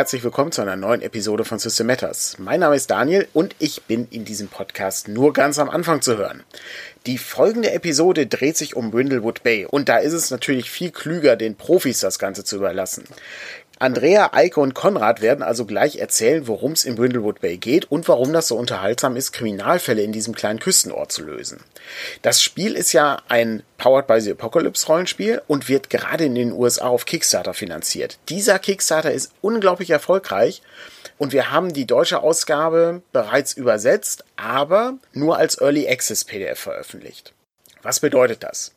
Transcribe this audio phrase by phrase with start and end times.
[0.00, 2.36] herzlich willkommen zu einer neuen Episode von System Matters.
[2.38, 6.16] Mein Name ist Daniel und ich bin in diesem Podcast nur ganz am Anfang zu
[6.16, 6.42] hören.
[7.04, 11.36] Die folgende Episode dreht sich um Brindlewood Bay und da ist es natürlich viel klüger,
[11.36, 13.04] den Profis das Ganze zu überlassen.
[13.82, 18.08] Andrea, Eike und Konrad werden also gleich erzählen, worum es in Brindlewood Bay geht und
[18.08, 21.60] warum das so unterhaltsam ist, Kriminalfälle in diesem kleinen Küstenort zu lösen.
[22.20, 26.52] Das Spiel ist ja ein Powered by the Apocalypse Rollenspiel und wird gerade in den
[26.52, 28.18] USA auf Kickstarter finanziert.
[28.28, 30.60] Dieser Kickstarter ist unglaublich erfolgreich
[31.16, 37.32] und wir haben die deutsche Ausgabe bereits übersetzt, aber nur als Early Access PDF veröffentlicht.
[37.82, 38.72] Was bedeutet das?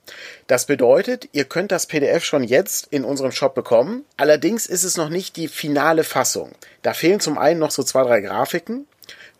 [0.48, 4.06] Das bedeutet, ihr könnt das PDF schon jetzt in unserem Shop bekommen.
[4.16, 6.52] Allerdings ist es noch nicht die finale Fassung.
[6.82, 8.88] Da fehlen zum einen noch so zwei, drei Grafiken.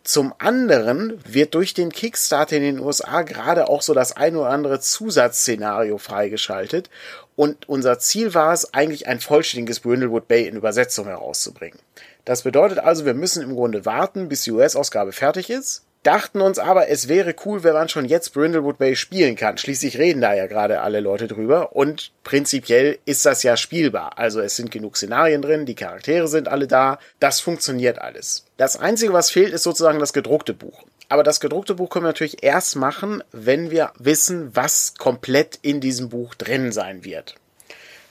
[0.02, 4.50] Zum anderen wird durch den Kickstarter in den USA gerade auch so das ein oder
[4.50, 6.90] andere Zusatzszenario freigeschaltet.
[7.36, 11.78] Und unser Ziel war es, eigentlich ein vollständiges Brindlewood Bay in Übersetzung herauszubringen.
[12.26, 16.58] Das bedeutet also, wir müssen im Grunde warten, bis die US-Ausgabe fertig ist dachten uns
[16.58, 19.58] aber, es wäre cool, wenn man schon jetzt Brindlewood Bay spielen kann.
[19.58, 24.18] Schließlich reden da ja gerade alle Leute drüber und prinzipiell ist das ja spielbar.
[24.18, 28.44] Also es sind genug Szenarien drin, die Charaktere sind alle da, das funktioniert alles.
[28.56, 30.84] Das Einzige, was fehlt, ist sozusagen das gedruckte Buch.
[31.08, 35.80] Aber das gedruckte Buch können wir natürlich erst machen, wenn wir wissen, was komplett in
[35.80, 37.34] diesem Buch drin sein wird.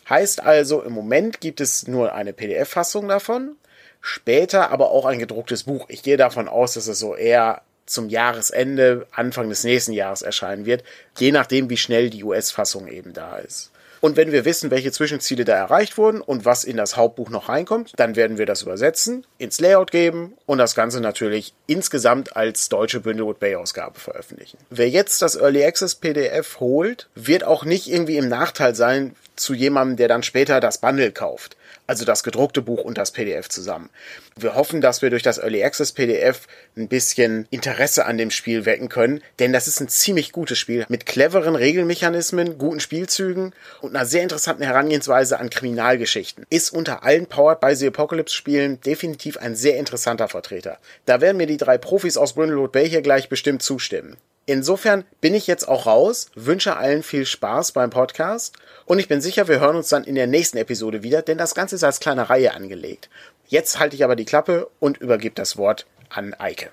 [0.10, 3.56] Heißt also, im Moment gibt es nur eine PDF-Fassung davon,
[4.02, 5.86] später aber auch ein gedrucktes Buch.
[5.88, 10.66] Ich gehe davon aus, dass es so eher zum Jahresende, Anfang des nächsten Jahres erscheinen
[10.66, 10.84] wird,
[11.18, 13.72] je nachdem, wie schnell die US-Fassung eben da ist.
[14.04, 17.48] Und wenn wir wissen, welche Zwischenziele da erreicht wurden und was in das Hauptbuch noch
[17.48, 22.68] reinkommt, dann werden wir das übersetzen, ins Layout geben und das Ganze natürlich insgesamt als
[22.68, 24.58] deutsche Bündelwood Bay Ausgabe veröffentlichen.
[24.70, 29.54] Wer jetzt das Early Access PDF holt, wird auch nicht irgendwie im Nachteil sein zu
[29.54, 31.56] jemandem, der dann später das Bundle kauft
[31.88, 33.90] also das gedruckte Buch und das PDF zusammen.
[34.38, 38.66] Wir hoffen, dass wir durch das Early Access PDF ein bisschen Interesse an dem Spiel
[38.66, 43.96] wecken können, denn das ist ein ziemlich gutes Spiel mit cleveren Regelmechanismen, guten Spielzügen und
[43.96, 46.46] einer sehr interessanten Herangehensweise an Kriminalgeschichten.
[46.50, 50.80] Ist unter allen Powered by the Apocalypse Spielen definitiv ein sehr interessanter Vertreter.
[51.06, 54.18] Da werden mir die drei Profis aus Brindlewood Bay hier gleich bestimmt zustimmen.
[54.46, 59.22] Insofern bin ich jetzt auch raus, wünsche allen viel Spaß beim Podcast und ich bin
[59.22, 62.00] sicher, wir hören uns dann in der nächsten Episode wieder, denn das Ganze ist als
[62.00, 63.10] kleine Reihe angelegt.
[63.48, 66.70] Jetzt halte ich aber die Klappe und übergebe das Wort an Eike.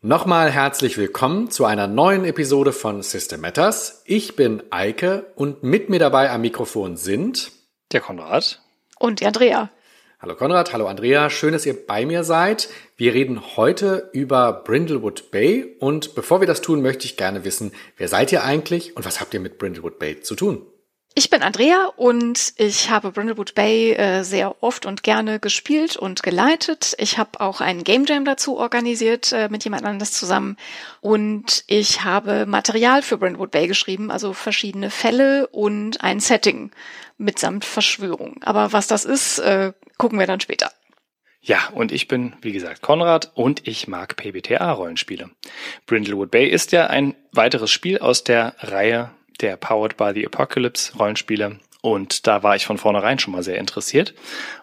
[0.00, 4.02] Nochmal herzlich willkommen zu einer neuen Episode von System Matters.
[4.04, 7.50] Ich bin Eike und mit mir dabei am Mikrofon sind
[7.90, 8.62] der Konrad
[8.98, 9.70] und die Andrea.
[10.20, 12.68] Hallo Konrad, hallo Andrea, schön, dass ihr bei mir seid.
[12.96, 17.70] Wir reden heute über Brindlewood Bay und bevor wir das tun, möchte ich gerne wissen,
[17.96, 20.66] wer seid ihr eigentlich und was habt ihr mit Brindlewood Bay zu tun?
[21.14, 26.22] Ich bin Andrea und ich habe Brindlewood Bay äh, sehr oft und gerne gespielt und
[26.22, 26.94] geleitet.
[26.98, 30.56] Ich habe auch einen Game Jam dazu organisiert äh, mit jemand anderes zusammen
[31.00, 36.70] und ich habe Material für Brindlewood Bay geschrieben, also verschiedene Fälle und ein Setting
[37.16, 38.40] mitsamt Verschwörung.
[38.44, 40.70] Aber was das ist, äh, gucken wir dann später.
[41.40, 45.30] Ja, und ich bin, wie gesagt, Konrad und ich mag PBTA-Rollenspiele.
[45.86, 49.10] Brindlewood Bay ist ja ein weiteres Spiel aus der Reihe
[49.40, 51.58] der Powered by the Apocalypse Rollenspiele.
[51.80, 54.12] Und da war ich von vornherein schon mal sehr interessiert.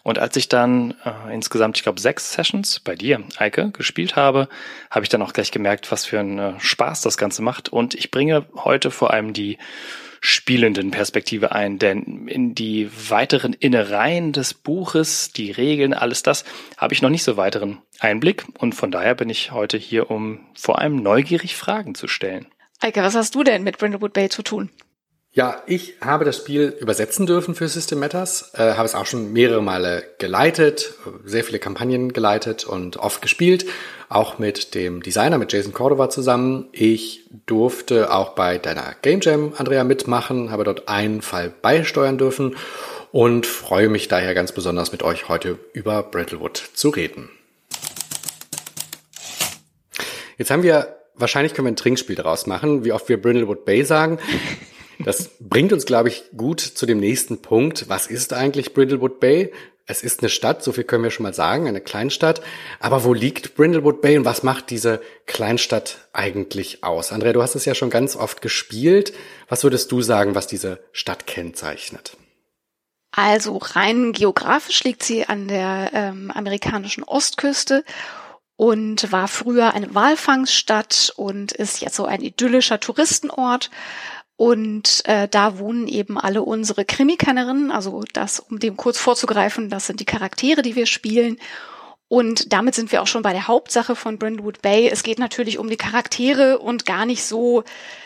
[0.03, 4.49] Und als ich dann äh, insgesamt, ich glaube, sechs Sessions bei dir, Eike, gespielt habe,
[4.89, 7.69] habe ich dann auch gleich gemerkt, was für einen äh, Spaß das Ganze macht.
[7.69, 9.57] Und ich bringe heute vor allem die
[10.19, 16.43] spielenden Perspektive ein, denn in die weiteren Innereien des Buches, die Regeln, alles das,
[16.77, 20.39] habe ich noch nicht so weiteren Einblick und von daher bin ich heute hier, um
[20.55, 22.47] vor allem neugierig Fragen zu stellen.
[22.81, 24.69] Eike, was hast du denn mit Brindlewood Bay zu tun?
[25.35, 29.33] Ja, ich habe das Spiel übersetzen dürfen für System Matters, äh, habe es auch schon
[29.33, 30.93] mehrere Male geleitet,
[31.25, 33.65] sehr viele Kampagnen geleitet und oft gespielt,
[34.07, 36.69] auch mit dem Designer, mit Jason Cordova zusammen.
[36.71, 42.55] Ich durfte auch bei deiner Game Jam, Andrea, mitmachen, habe dort einen Fall beisteuern dürfen
[43.11, 47.29] und freue mich daher ganz besonders mit euch heute über Brindlewood zu reden.
[50.37, 53.83] Jetzt haben wir wahrscheinlich können wir ein Trinkspiel daraus machen, wie oft wir Brindlewood Bay
[53.83, 54.19] sagen.
[55.03, 57.89] Das bringt uns, glaube ich, gut zu dem nächsten Punkt.
[57.89, 59.51] Was ist eigentlich Brindlewood Bay?
[59.87, 62.41] Es ist eine Stadt, so viel können wir schon mal sagen, eine Kleinstadt.
[62.79, 67.11] Aber wo liegt Brindlewood Bay und was macht diese Kleinstadt eigentlich aus?
[67.11, 69.13] Andrea, du hast es ja schon ganz oft gespielt.
[69.47, 72.17] Was würdest du sagen, was diese Stadt kennzeichnet?
[73.11, 77.85] Also rein geografisch liegt sie an der ähm, amerikanischen Ostküste
[78.57, 83.69] und war früher eine Walfangsstadt und ist jetzt so ein idyllischer Touristenort.
[84.37, 89.87] Und äh, da wohnen eben alle unsere Krimikennerinnen, also das, um dem kurz vorzugreifen, das
[89.87, 91.37] sind die Charaktere, die wir spielen.
[92.07, 94.89] Und damit sind wir auch schon bei der Hauptsache von Brindlewood Bay.
[94.89, 97.63] Es geht natürlich um die Charaktere und gar nicht so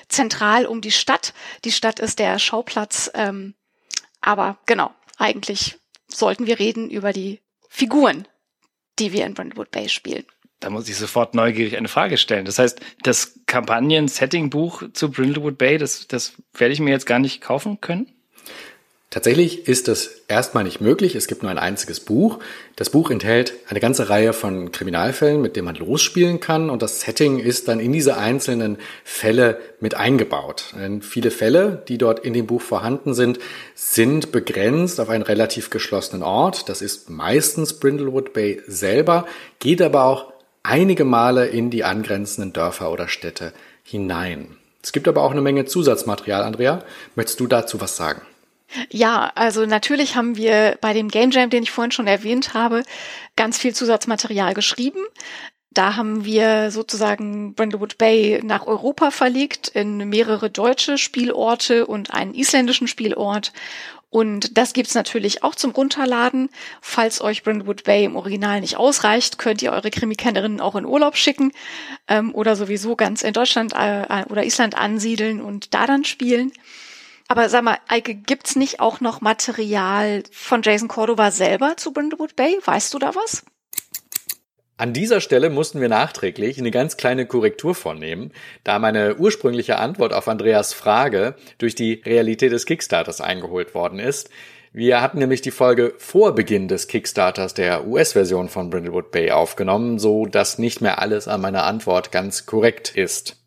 [0.07, 1.34] zentral um die Stadt.
[1.66, 3.12] Die Stadt ist der Schauplatz.
[3.13, 3.56] Ähm,
[4.22, 8.28] aber genau, eigentlich sollten wir reden über die Figuren,
[9.00, 10.25] die wir in Brindlewood Bay spielen.
[10.59, 12.45] Da muss ich sofort neugierig eine Frage stellen.
[12.45, 17.41] Das heißt, das Kampagnen-Setting-Buch zu Brindlewood Bay, das, das werde ich mir jetzt gar nicht
[17.41, 18.07] kaufen können?
[19.11, 21.15] Tatsächlich ist das erstmal nicht möglich.
[21.15, 22.38] Es gibt nur ein einziges Buch.
[22.75, 26.69] Das Buch enthält eine ganze Reihe von Kriminalfällen, mit denen man losspielen kann.
[26.69, 30.75] Und das Setting ist dann in diese einzelnen Fälle mit eingebaut.
[30.79, 33.39] Denn viele Fälle, die dort in dem Buch vorhanden sind,
[33.73, 36.69] sind begrenzt auf einen relativ geschlossenen Ort.
[36.69, 39.25] Das ist meistens Brindlewood Bay selber,
[39.57, 40.33] geht aber auch
[40.63, 43.53] einige Male in die angrenzenden Dörfer oder Städte
[43.83, 44.57] hinein.
[44.81, 46.44] Es gibt aber auch eine Menge Zusatzmaterial.
[46.44, 46.83] Andrea,
[47.15, 48.21] möchtest du dazu was sagen?
[48.91, 52.83] Ja, also natürlich haben wir bei dem Game Jam, den ich vorhin schon erwähnt habe,
[53.35, 55.00] ganz viel Zusatzmaterial geschrieben.
[55.71, 62.33] Da haben wir sozusagen Brindlewood Bay nach Europa verlegt in mehrere deutsche Spielorte und einen
[62.33, 63.53] isländischen Spielort.
[64.09, 66.50] Und das gibt's natürlich auch zum Runterladen.
[66.81, 71.15] Falls euch Brindlewood Bay im Original nicht ausreicht, könnt ihr eure Krimikennerinnen auch in Urlaub
[71.15, 71.51] schicken
[72.07, 76.51] ähm, oder sowieso ganz in Deutschland äh, oder Island ansiedeln und da dann spielen.
[77.27, 82.35] Aber sag mal, Eike, gibt's nicht auch noch Material von Jason Cordova selber zu Brindlewood
[82.35, 82.57] Bay?
[82.65, 83.44] Weißt du da was?
[84.80, 88.31] An dieser Stelle mussten wir nachträglich eine ganz kleine Korrektur vornehmen,
[88.64, 94.30] da meine ursprüngliche Antwort auf Andreas Frage durch die Realität des Kickstarters eingeholt worden ist.
[94.72, 100.00] Wir hatten nämlich die Folge vor Beginn des Kickstarters der US-Version von Brindlewood Bay aufgenommen,
[100.00, 103.38] so dass nicht mehr alles an meiner Antwort ganz korrekt ist.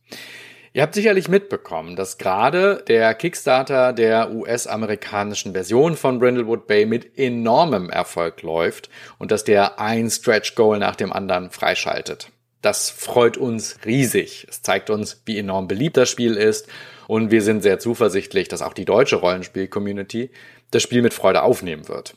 [0.74, 7.18] Ihr habt sicherlich mitbekommen, dass gerade der Kickstarter der US-amerikanischen Version von Brindlewood Bay mit
[7.18, 8.88] enormem Erfolg läuft
[9.18, 12.30] und dass der ein Stretch Goal nach dem anderen freischaltet.
[12.62, 14.46] Das freut uns riesig.
[14.48, 16.68] Es zeigt uns, wie enorm beliebt das Spiel ist
[17.06, 20.30] und wir sind sehr zuversichtlich, dass auch die deutsche Rollenspiel-Community
[20.70, 22.14] das Spiel mit Freude aufnehmen wird.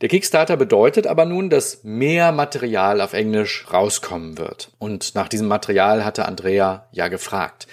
[0.00, 4.72] Der Kickstarter bedeutet aber nun, dass mehr Material auf Englisch rauskommen wird.
[4.78, 7.66] Und nach diesem Material hatte Andrea ja gefragt.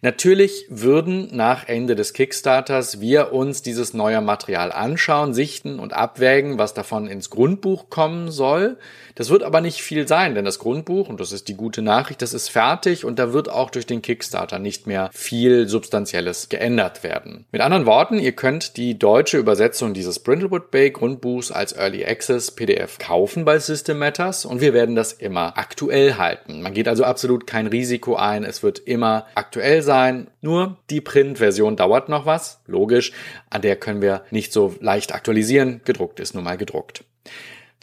[0.00, 6.58] Natürlich würden nach Ende des Kickstarters wir uns dieses neue Material anschauen, sichten und abwägen,
[6.58, 8.78] was davon ins Grundbuch kommen soll.
[9.14, 12.20] Das wird aber nicht viel sein, denn das Grundbuch, und das ist die gute Nachricht,
[12.20, 17.04] das ist fertig und da wird auch durch den Kickstarter nicht mehr viel Substanzielles geändert
[17.04, 17.44] werden.
[17.52, 22.50] Mit anderen Worten, ihr könnt die deutsche Übersetzung dieses Brindlewood Bay Grundbuchs als Early Access
[22.50, 26.60] PDF kaufen bei System Matters und wir werden das immer aktuell halten.
[26.62, 30.28] Man geht also absolut kein Risiko ein, es wird immer aktuell sein.
[30.40, 33.12] Nur die Print-Version dauert noch was, logisch.
[33.48, 35.80] An der können wir nicht so leicht aktualisieren.
[35.84, 37.04] Gedruckt ist nun mal gedruckt.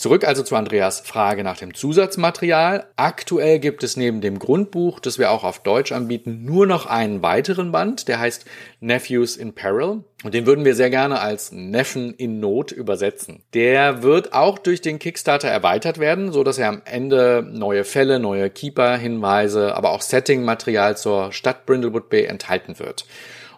[0.01, 2.87] Zurück also zu Andreas Frage nach dem Zusatzmaterial.
[2.95, 7.21] Aktuell gibt es neben dem Grundbuch, das wir auch auf Deutsch anbieten, nur noch einen
[7.21, 8.45] weiteren Band, der heißt
[8.79, 10.03] Nephews in Peril.
[10.23, 13.43] Und den würden wir sehr gerne als Neffen in Not übersetzen.
[13.53, 18.17] Der wird auch durch den Kickstarter erweitert werden, so dass er am Ende neue Fälle,
[18.17, 23.05] neue Keeper-Hinweise, aber auch Setting-Material zur Stadt Brindlewood Bay enthalten wird.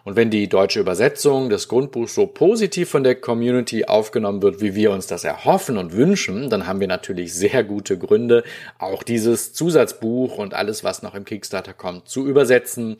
[0.04, 4.74] Und wenn die deutsche Übersetzung des Grundbuchs so positiv von der Community aufgenommen wird, wie
[4.74, 8.44] wir uns das erhoffen und wünschen, dann haben wir natürlich sehr gute Gründe,
[8.78, 12.98] auch dieses Zusatzbuch und alles, was noch im Kickstarter kommt, zu übersetzen.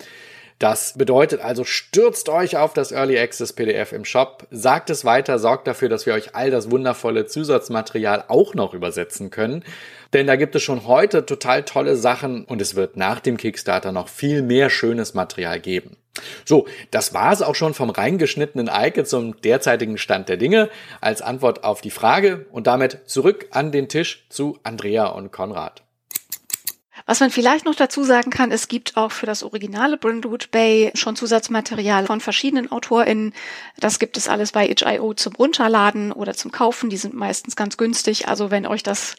[0.58, 5.38] Das bedeutet also, stürzt euch auf das Early Access PDF im Shop, sagt es weiter,
[5.38, 9.64] sorgt dafür, dass wir euch all das wundervolle Zusatzmaterial auch noch übersetzen können.
[10.12, 13.90] Denn da gibt es schon heute total tolle Sachen und es wird nach dem Kickstarter
[13.90, 15.96] noch viel mehr schönes Material geben.
[16.44, 20.70] So, das war es auch schon vom reingeschnittenen Eike zum derzeitigen Stand der Dinge
[21.00, 25.83] als Antwort auf die Frage und damit zurück an den Tisch zu Andrea und Konrad.
[27.06, 30.90] Was man vielleicht noch dazu sagen kann, es gibt auch für das originale Brindlewood Bay
[30.94, 33.34] schon Zusatzmaterial von verschiedenen AutorInnen.
[33.78, 36.88] Das gibt es alles bei itch.io zum Runterladen oder zum Kaufen.
[36.88, 38.26] Die sind meistens ganz günstig.
[38.26, 39.16] Also wenn euch das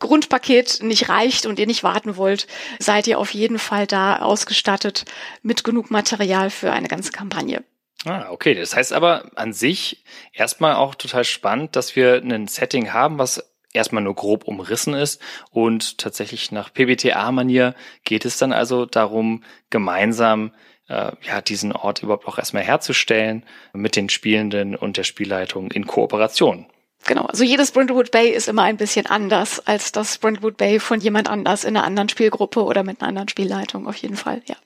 [0.00, 2.48] Grundpaket nicht reicht und ihr nicht warten wollt,
[2.80, 5.04] seid ihr auf jeden Fall da ausgestattet
[5.42, 7.62] mit genug Material für eine ganze Kampagne.
[8.04, 8.54] Ah, okay.
[8.54, 13.47] Das heißt aber an sich erstmal auch total spannend, dass wir ein Setting haben, was
[13.72, 15.20] erstmal nur grob umrissen ist
[15.50, 20.52] und tatsächlich nach PBTA-Manier geht es dann also darum, gemeinsam
[20.88, 25.86] äh, ja diesen Ort überhaupt auch erstmal herzustellen mit den Spielenden und der Spielleitung in
[25.86, 26.66] Kooperation.
[27.06, 31.00] Genau, also jedes Brindlewood Bay ist immer ein bisschen anders als das Brindlewood Bay von
[31.00, 34.56] jemand anders in einer anderen Spielgruppe oder mit einer anderen Spielleitung, auf jeden Fall, ja.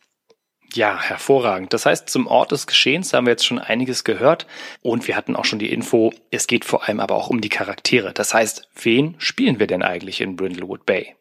[0.75, 1.73] Ja, hervorragend.
[1.73, 4.47] Das heißt, zum Ort des Geschehens haben wir jetzt schon einiges gehört
[4.81, 7.49] und wir hatten auch schon die Info, es geht vor allem aber auch um die
[7.49, 8.13] Charaktere.
[8.13, 11.15] Das heißt, wen spielen wir denn eigentlich in Brindlewood Bay?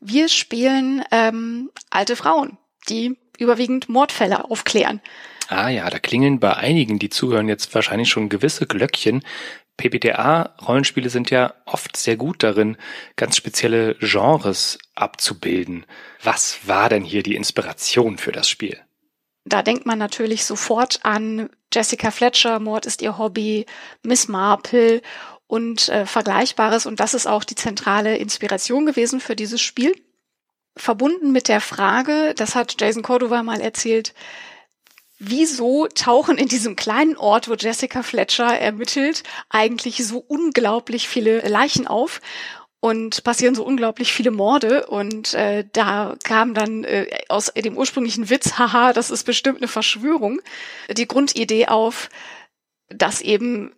[0.00, 5.00] Wir spielen ähm, alte Frauen, die überwiegend Mordfälle aufklären.
[5.48, 9.22] Ah ja, da klingeln bei einigen, die zuhören, jetzt wahrscheinlich schon gewisse Glöckchen.
[9.80, 12.76] PBTA-Rollenspiele sind ja oft sehr gut darin,
[13.16, 15.86] ganz spezielle Genres abzubilden.
[16.22, 18.78] Was war denn hier die Inspiration für das Spiel?
[19.46, 23.64] Da denkt man natürlich sofort an Jessica Fletcher, Mord ist ihr Hobby,
[24.02, 25.00] Miss Marple
[25.46, 26.84] und äh, Vergleichbares.
[26.84, 29.96] Und das ist auch die zentrale Inspiration gewesen für dieses Spiel.
[30.76, 34.14] Verbunden mit der Frage, das hat Jason Cordova mal erzählt,
[35.20, 41.86] wieso tauchen in diesem kleinen Ort, wo Jessica Fletcher ermittelt, eigentlich so unglaublich viele Leichen
[41.86, 42.20] auf?
[42.82, 48.30] und passieren so unglaublich viele Morde und äh, da kam dann äh, aus dem ursprünglichen
[48.30, 50.40] Witz, haha, das ist bestimmt eine Verschwörung,
[50.90, 52.08] die Grundidee auf,
[52.88, 53.72] dass eben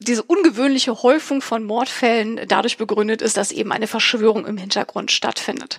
[0.00, 5.78] diese ungewöhnliche Häufung von Mordfällen dadurch begründet ist, dass eben eine Verschwörung im Hintergrund stattfindet.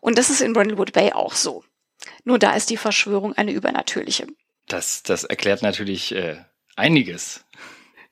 [0.00, 1.62] Und das ist in Brindlewood Bay auch so.
[2.24, 4.26] Nur da ist die Verschwörung eine übernatürliche.
[4.68, 6.36] Das, das erklärt natürlich äh,
[6.76, 7.44] einiges.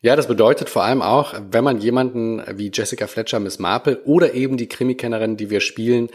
[0.02, 4.32] Ja, das bedeutet vor allem auch, wenn man jemanden wie Jessica Fletcher, Miss Marple oder
[4.32, 6.08] eben die Krimikennerin, die wir spielen,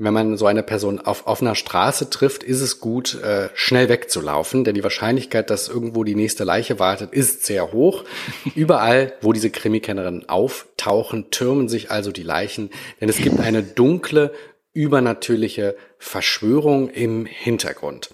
[0.00, 4.64] wenn man so eine Person auf offener Straße trifft, ist es gut, äh, schnell wegzulaufen,
[4.64, 8.04] denn die Wahrscheinlichkeit, dass irgendwo die nächste Leiche wartet, ist sehr hoch.
[8.54, 14.32] Überall, wo diese Krimikennerinnen auftauchen, türmen sich also die Leichen, denn es gibt eine dunkle,
[14.72, 18.10] übernatürliche Verschwörung im Hintergrund.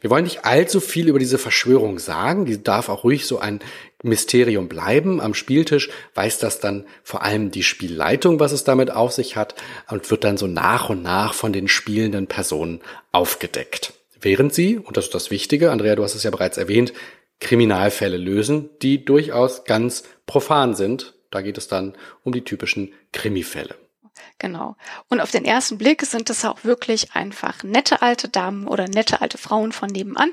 [0.00, 2.46] Wir wollen nicht allzu viel über diese Verschwörung sagen.
[2.46, 3.58] Die darf auch ruhig so ein
[4.02, 5.20] Mysterium bleiben.
[5.20, 9.56] Am Spieltisch weiß das dann vor allem die Spielleitung, was es damit auf sich hat
[9.90, 13.92] und wird dann so nach und nach von den spielenden Personen aufgedeckt.
[14.20, 16.92] Während sie, und das ist das Wichtige, Andrea, du hast es ja bereits erwähnt,
[17.40, 21.14] Kriminalfälle lösen, die durchaus ganz profan sind.
[21.30, 23.74] Da geht es dann um die typischen Krimifälle.
[24.38, 24.76] Genau.
[25.08, 29.20] Und auf den ersten Blick sind es auch wirklich einfach nette alte Damen oder nette
[29.20, 30.30] alte Frauen von nebenan,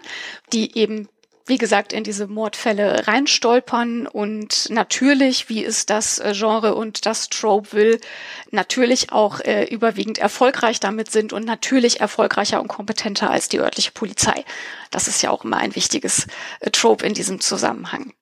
[0.53, 1.09] die eben
[1.47, 7.29] wie gesagt, in diese Mordfälle reinstolpern und natürlich, wie es das äh, Genre und das
[7.29, 8.01] Trope will,
[8.49, 13.91] natürlich auch äh, überwiegend erfolgreich damit sind und natürlich erfolgreicher und kompetenter als die örtliche
[13.91, 14.43] Polizei.
[14.89, 16.25] Das ist ja auch immer ein wichtiges
[16.61, 18.13] äh, Trope in diesem Zusammenhang.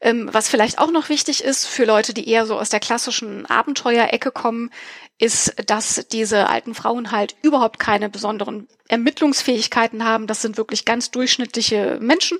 [0.00, 3.46] Ähm, was vielleicht auch noch wichtig ist für Leute, die eher so aus der klassischen
[3.46, 4.70] Abenteuerecke kommen,
[5.18, 10.26] ist, dass diese alten Frauen halt überhaupt keine besonderen Ermittlungsfähigkeiten haben.
[10.26, 12.38] Das sind wirklich ganz durchschnittliche Menschen.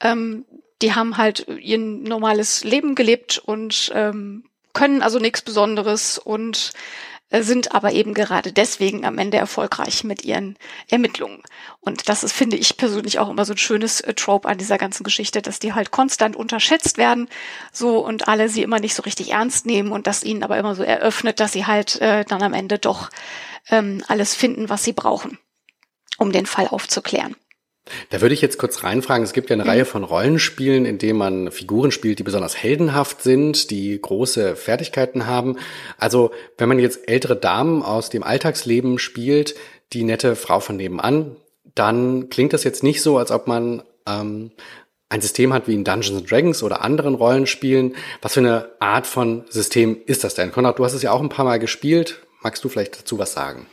[0.00, 0.44] Ähm,
[0.82, 6.72] die haben halt ihr normales Leben gelebt und ähm, können also nichts Besonderes und
[7.30, 10.56] sind aber eben gerade deswegen am Ende erfolgreich mit ihren
[10.88, 11.42] Ermittlungen.
[11.80, 14.78] Und das ist, finde ich persönlich auch immer so ein schönes äh, Trope an dieser
[14.78, 17.28] ganzen Geschichte, dass die halt konstant unterschätzt werden,
[17.72, 20.74] so und alle sie immer nicht so richtig ernst nehmen und das ihnen aber immer
[20.74, 23.10] so eröffnet, dass sie halt äh, dann am Ende doch
[23.68, 25.38] ähm, alles finden, was sie brauchen,
[26.16, 27.36] um den Fall aufzuklären.
[28.10, 29.70] Da würde ich jetzt kurz reinfragen, es gibt ja eine mhm.
[29.70, 35.26] Reihe von Rollenspielen, in denen man Figuren spielt, die besonders heldenhaft sind, die große Fertigkeiten
[35.26, 35.56] haben.
[35.98, 39.54] Also wenn man jetzt ältere Damen aus dem Alltagsleben spielt,
[39.92, 41.36] die nette Frau von nebenan,
[41.74, 44.50] dann klingt das jetzt nicht so, als ob man ähm,
[45.08, 47.96] ein System hat wie in Dungeons Dragons oder anderen Rollenspielen.
[48.20, 50.52] Was für eine Art von System ist das denn?
[50.52, 52.20] Konrad, du hast es ja auch ein paar Mal gespielt.
[52.42, 53.66] Magst du vielleicht dazu was sagen?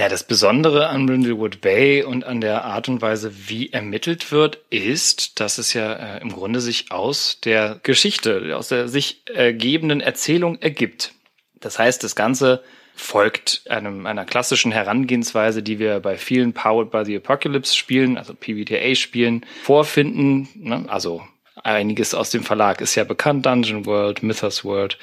[0.00, 4.60] Ja, das Besondere an Brindlewood Bay und an der Art und Weise, wie ermittelt wird,
[4.70, 10.00] ist, dass es ja äh, im Grunde sich aus der Geschichte, aus der sich ergebenden
[10.00, 11.12] Erzählung ergibt.
[11.60, 12.62] Das heißt, das Ganze
[12.94, 18.32] folgt einem, einer klassischen Herangehensweise, die wir bei vielen Powered by the Apocalypse Spielen, also
[18.32, 20.48] PBTA Spielen, vorfinden.
[20.54, 20.86] Ne?
[20.88, 21.20] Also
[21.62, 24.96] einiges aus dem Verlag ist ja bekannt, Dungeon World, Mythos World,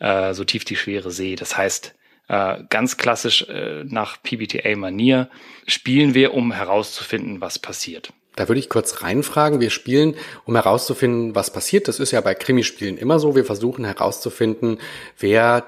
[0.00, 1.36] äh, so tief die schwere See.
[1.36, 1.94] Das heißt,
[2.30, 5.28] äh, ganz klassisch äh, nach PBTA-Manier
[5.66, 8.12] spielen wir, um herauszufinden, was passiert.
[8.36, 9.58] Da würde ich kurz reinfragen.
[9.58, 11.88] Wir spielen, um herauszufinden, was passiert.
[11.88, 13.34] Das ist ja bei Krimispielen immer so.
[13.34, 14.78] Wir versuchen herauszufinden,
[15.18, 15.66] wer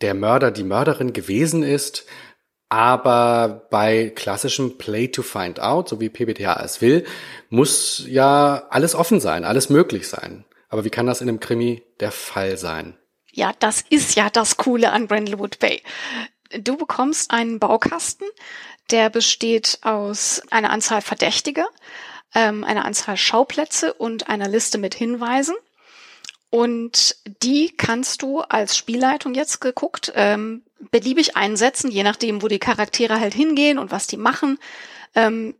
[0.00, 2.06] der Mörder, die Mörderin gewesen ist.
[2.68, 7.04] Aber bei klassischem Play to Find Out, so wie PBTA es will,
[7.50, 10.44] muss ja alles offen sein, alles möglich sein.
[10.68, 12.96] Aber wie kann das in einem Krimi der Fall sein?
[13.40, 15.82] Ja, das ist ja das Coole an Brindlewood Bay.
[16.50, 18.26] Du bekommst einen Baukasten,
[18.90, 21.66] der besteht aus einer Anzahl Verdächtiger,
[22.34, 25.54] ähm, einer Anzahl Schauplätze und einer Liste mit Hinweisen.
[26.50, 32.58] Und die kannst du als Spielleitung jetzt geguckt ähm, beliebig einsetzen, je nachdem, wo die
[32.58, 34.58] Charaktere halt hingehen und was die machen.
[35.14, 35.54] Ähm,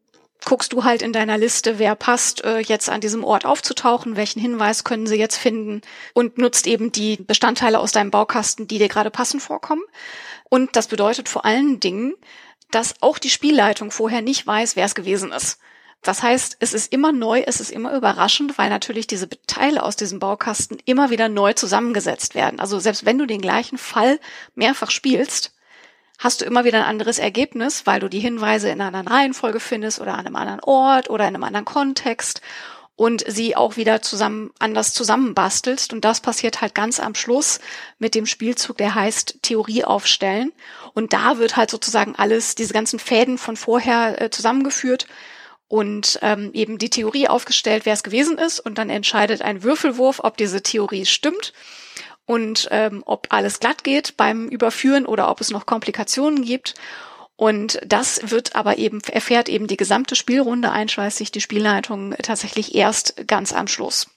[0.45, 4.41] guckst du halt in deiner Liste, wer passt, äh, jetzt an diesem Ort aufzutauchen, welchen
[4.41, 5.83] Hinweis können sie jetzt finden
[6.15, 9.83] und nutzt eben die Bestandteile aus deinem Baukasten, die dir gerade passend vorkommen.
[10.49, 12.15] Und das bedeutet vor allen Dingen,
[12.71, 15.59] dass auch die Spielleitung vorher nicht weiß, wer es gewesen ist.
[16.03, 19.97] Das heißt, es ist immer neu, es ist immer überraschend, weil natürlich diese Teile aus
[19.97, 22.59] diesem Baukasten immer wieder neu zusammengesetzt werden.
[22.59, 24.19] Also selbst wenn du den gleichen Fall
[24.55, 25.53] mehrfach spielst,
[26.21, 29.59] hast du immer wieder ein anderes Ergebnis, weil du die Hinweise in einer anderen Reihenfolge
[29.59, 32.43] findest oder an einem anderen Ort oder in einem anderen Kontext
[32.95, 35.95] und sie auch wieder zusammen anders zusammenbastelst.
[35.95, 37.59] Und das passiert halt ganz am Schluss
[37.99, 40.53] mit dem Spielzug, der heißt Theorie aufstellen.
[40.93, 45.07] Und da wird halt sozusagen alles, diese ganzen Fäden von vorher äh, zusammengeführt
[45.69, 48.61] und ähm, eben die Theorie aufgestellt, wer es gewesen ist.
[48.61, 51.55] Und dann entscheidet ein Würfelwurf, ob diese Theorie stimmt
[52.31, 56.77] und ähm, ob alles glatt geht beim Überführen oder ob es noch Komplikationen gibt.
[57.35, 63.27] Und das wird aber eben, erfährt eben die gesamte Spielrunde einschweißig die Spielleitung tatsächlich erst
[63.27, 64.09] ganz am Schluss.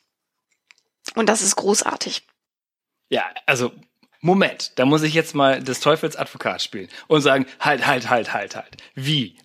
[1.16, 2.22] Und das ist großartig.
[3.10, 3.72] Ja, also
[4.22, 8.32] Moment, da muss ich jetzt mal des Teufels Advokat spielen und sagen, halt, halt, halt,
[8.32, 8.78] halt, halt.
[8.94, 9.38] Wie?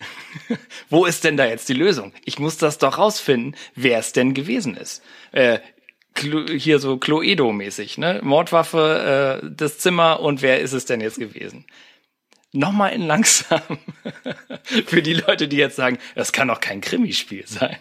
[0.91, 2.13] Wo ist denn da jetzt die Lösung?
[2.27, 5.03] Ich muss das doch rausfinden, wer es denn gewesen ist.
[5.33, 5.61] Äh,
[6.21, 8.21] hier so Cluedo-mäßig, ne?
[8.23, 11.67] Mordwaffe, äh, das Zimmer und wer ist es denn jetzt gewesen?
[12.53, 13.61] Nochmal in langsam.
[14.87, 17.77] Für die Leute, die jetzt sagen, das kann doch kein Krimispiel sein.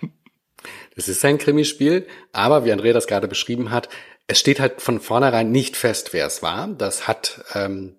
[0.96, 3.88] Es ist ein Krimispiel, aber wie Andrea das gerade beschrieben hat,
[4.26, 6.68] es steht halt von vornherein nicht fest, wer es war.
[6.68, 7.96] Das hat ähm,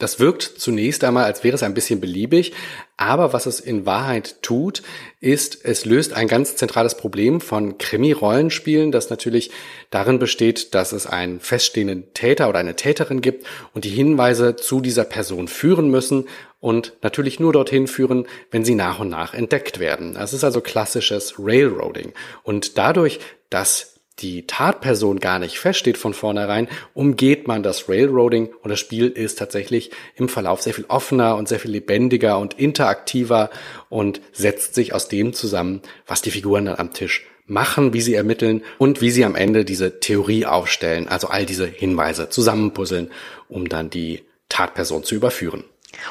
[0.00, 2.52] das wirkt zunächst einmal, als wäre es ein bisschen beliebig,
[2.96, 4.82] aber was es in Wahrheit tut,
[5.20, 9.50] ist, es löst ein ganz zentrales Problem von Krimi-Rollenspielen, das natürlich
[9.90, 14.80] darin besteht, dass es einen feststehenden Täter oder eine Täterin gibt und die Hinweise zu
[14.80, 16.26] dieser Person führen müssen
[16.60, 20.14] und natürlich nur dorthin führen, wenn sie nach und nach entdeckt werden.
[20.14, 22.12] Das ist also klassisches Railroading.
[22.42, 28.70] Und dadurch, dass die Tatperson gar nicht feststeht von vornherein, umgeht man das Railroading und
[28.70, 33.50] das Spiel ist tatsächlich im Verlauf sehr viel offener und sehr viel lebendiger und interaktiver
[33.88, 38.14] und setzt sich aus dem zusammen, was die Figuren dann am Tisch machen, wie sie
[38.14, 43.10] ermitteln und wie sie am Ende diese Theorie aufstellen, also all diese Hinweise zusammenpuzzeln,
[43.48, 45.64] um dann die Tatperson zu überführen.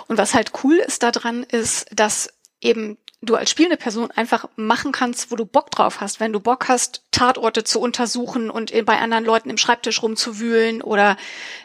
[0.07, 4.91] Und was halt cool ist daran, ist, dass eben du als spielende Person einfach machen
[4.91, 6.19] kannst, wo du Bock drauf hast.
[6.19, 11.17] Wenn du Bock hast, Tatorte zu untersuchen und bei anderen Leuten im Schreibtisch rumzuwühlen oder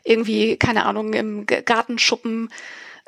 [0.03, 2.51] irgendwie, keine Ahnung, im Gartenschuppen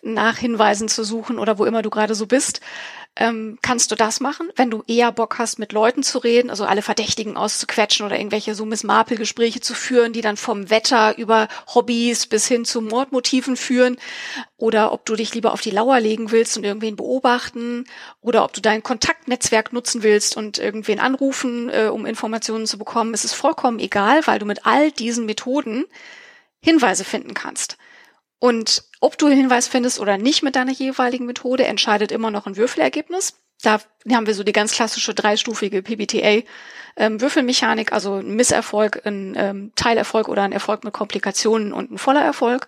[0.03, 2.61] nach Hinweisen zu suchen oder wo immer du gerade so bist,
[3.17, 4.51] ähm, kannst du das machen.
[4.57, 8.55] Wenn du eher Bock hast, mit Leuten zu reden, also alle Verdächtigen auszuquetschen oder irgendwelche
[8.55, 13.57] so Miss Marple-Gespräche zu führen, die dann vom Wetter über Hobbys bis hin zu Mordmotiven
[13.57, 13.97] führen,
[14.59, 17.85] oder ob du dich lieber auf die Lauer legen willst und irgendwen beobachten,
[18.21, 23.15] oder ob du dein Kontaktnetzwerk nutzen willst und irgendwen anrufen, äh, um Informationen zu bekommen,
[23.15, 25.87] es ist vollkommen egal, weil du mit all diesen Methoden
[26.61, 27.79] Hinweise finden kannst.
[28.39, 32.47] Und ob du einen Hinweis findest oder nicht mit deiner jeweiligen Methode, entscheidet immer noch
[32.47, 33.35] ein Würfelergebnis.
[33.63, 33.81] Da
[34.11, 36.43] haben wir so die ganz klassische dreistufige PBTA
[36.97, 37.19] ähm,
[37.91, 42.67] also ein Misserfolg, ein ähm, Teilerfolg oder ein Erfolg mit Komplikationen und ein voller Erfolg.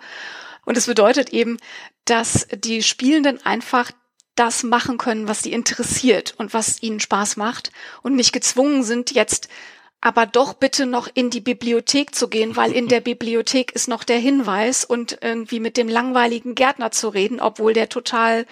[0.65, 1.57] Und es bedeutet eben,
[2.05, 3.91] dass die Spielenden einfach
[4.35, 9.11] das machen können, was sie interessiert und was ihnen Spaß macht und nicht gezwungen sind,
[9.11, 9.49] jetzt
[10.01, 14.05] aber doch bitte noch in die Bibliothek zu gehen, weil in der Bibliothek ist noch
[14.05, 18.47] der Hinweis und irgendwie mit dem langweiligen Gärtner zu reden, obwohl der total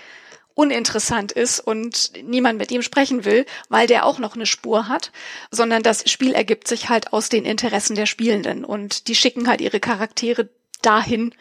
[0.54, 5.12] uninteressant ist und niemand mit ihm sprechen will, weil der auch noch eine Spur hat,
[5.50, 9.60] sondern das Spiel ergibt sich halt aus den Interessen der Spielenden und die schicken halt
[9.60, 10.48] ihre Charaktere
[10.80, 11.34] dahin,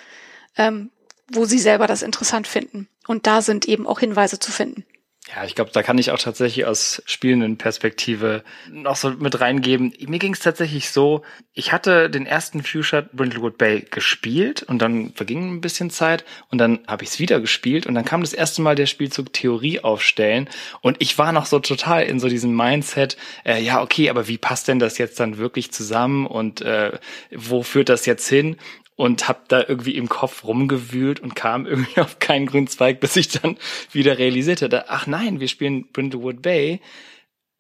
[0.58, 0.92] ähm,
[1.30, 2.90] wo sie selber das interessant finden.
[3.08, 4.86] Und da sind eben auch Hinweise zu finden.
[5.34, 9.92] Ja, ich glaube, da kann ich auch tatsächlich aus spielenden Perspektive noch so mit reingeben.
[10.08, 15.14] Mir ging es tatsächlich so, ich hatte den ersten Fuchsia Brindlewood Bay gespielt und dann
[15.16, 18.34] verging ein bisschen Zeit und dann habe ich es wieder gespielt und dann kam das
[18.34, 20.48] erste Mal der Spielzug Theorie aufstellen
[20.82, 24.38] und ich war noch so total in so diesem Mindset, äh, ja, okay, aber wie
[24.38, 27.00] passt denn das jetzt dann wirklich zusammen und äh,
[27.32, 28.58] wo führt das jetzt hin?
[28.96, 33.16] Und habe da irgendwie im Kopf rumgewühlt und kam irgendwie auf keinen grünen Zweig, bis
[33.16, 33.58] ich dann
[33.92, 36.80] wieder realisierte, ach nein, wir spielen Brindlewood Bay.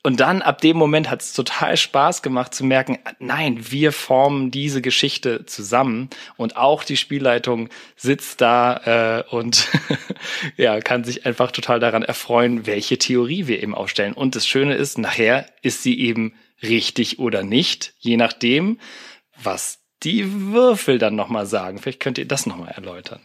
[0.05, 4.51] Und dann ab dem Moment hat es total Spaß gemacht zu merken, nein, wir formen
[4.51, 9.67] diese Geschichte zusammen und auch die Spielleitung sitzt da äh, und
[10.57, 14.13] ja kann sich einfach total daran erfreuen, welche Theorie wir eben aufstellen.
[14.13, 18.79] Und das Schöne ist, nachher ist sie eben richtig oder nicht, je nachdem,
[19.41, 21.79] was die Würfel dann nochmal sagen.
[21.79, 23.21] Vielleicht könnt ihr das nochmal erläutern.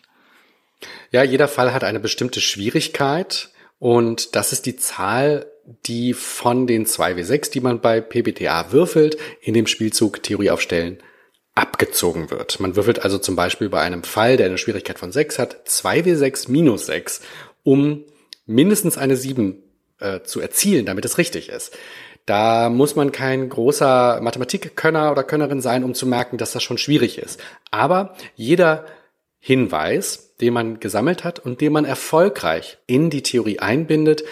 [1.11, 5.46] Ja, jeder Fall hat eine bestimmte Schwierigkeit und das ist die Zahl
[5.87, 10.98] die von den 2W6, die man bei PBTA würfelt, in dem Spielzug Theorie aufstellen,
[11.54, 12.61] abgezogen wird.
[12.61, 16.50] Man würfelt also zum Beispiel bei einem Fall, der eine Schwierigkeit von 6 hat, 2W6
[16.50, 17.20] minus 6,
[17.62, 18.04] um
[18.46, 19.62] mindestens eine 7
[20.00, 21.76] äh, zu erzielen, damit es richtig ist.
[22.26, 26.78] Da muss man kein großer Mathematikkönner oder Könnerin sein, um zu merken, dass das schon
[26.78, 27.40] schwierig ist.
[27.70, 28.85] Aber jeder
[29.38, 34.22] Hinweis, den man gesammelt hat und den man erfolgreich in die Theorie einbindet,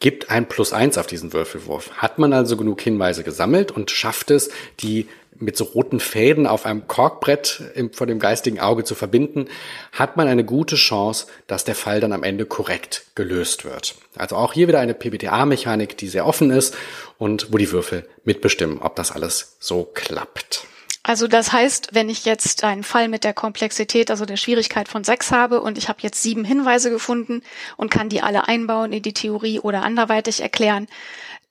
[0.00, 1.92] gibt ein Plus eins auf diesen Würfelwurf.
[1.92, 4.50] Hat man also genug Hinweise gesammelt und schafft es,
[4.80, 5.06] die
[5.40, 9.48] mit so roten Fäden auf einem Korkbrett im, vor dem geistigen Auge zu verbinden,
[9.92, 13.96] hat man eine gute Chance, dass der Fall dann am Ende korrekt gelöst wird.
[14.16, 16.76] Also auch hier wieder eine PBTA-Mechanik, die sehr offen ist
[17.18, 20.66] und wo die Würfel mitbestimmen, ob das alles so klappt.
[21.02, 25.02] Also das heißt, wenn ich jetzt einen Fall mit der Komplexität, also der Schwierigkeit von
[25.02, 27.42] sechs habe und ich habe jetzt sieben Hinweise gefunden
[27.78, 30.88] und kann die alle einbauen in die Theorie oder anderweitig erklären,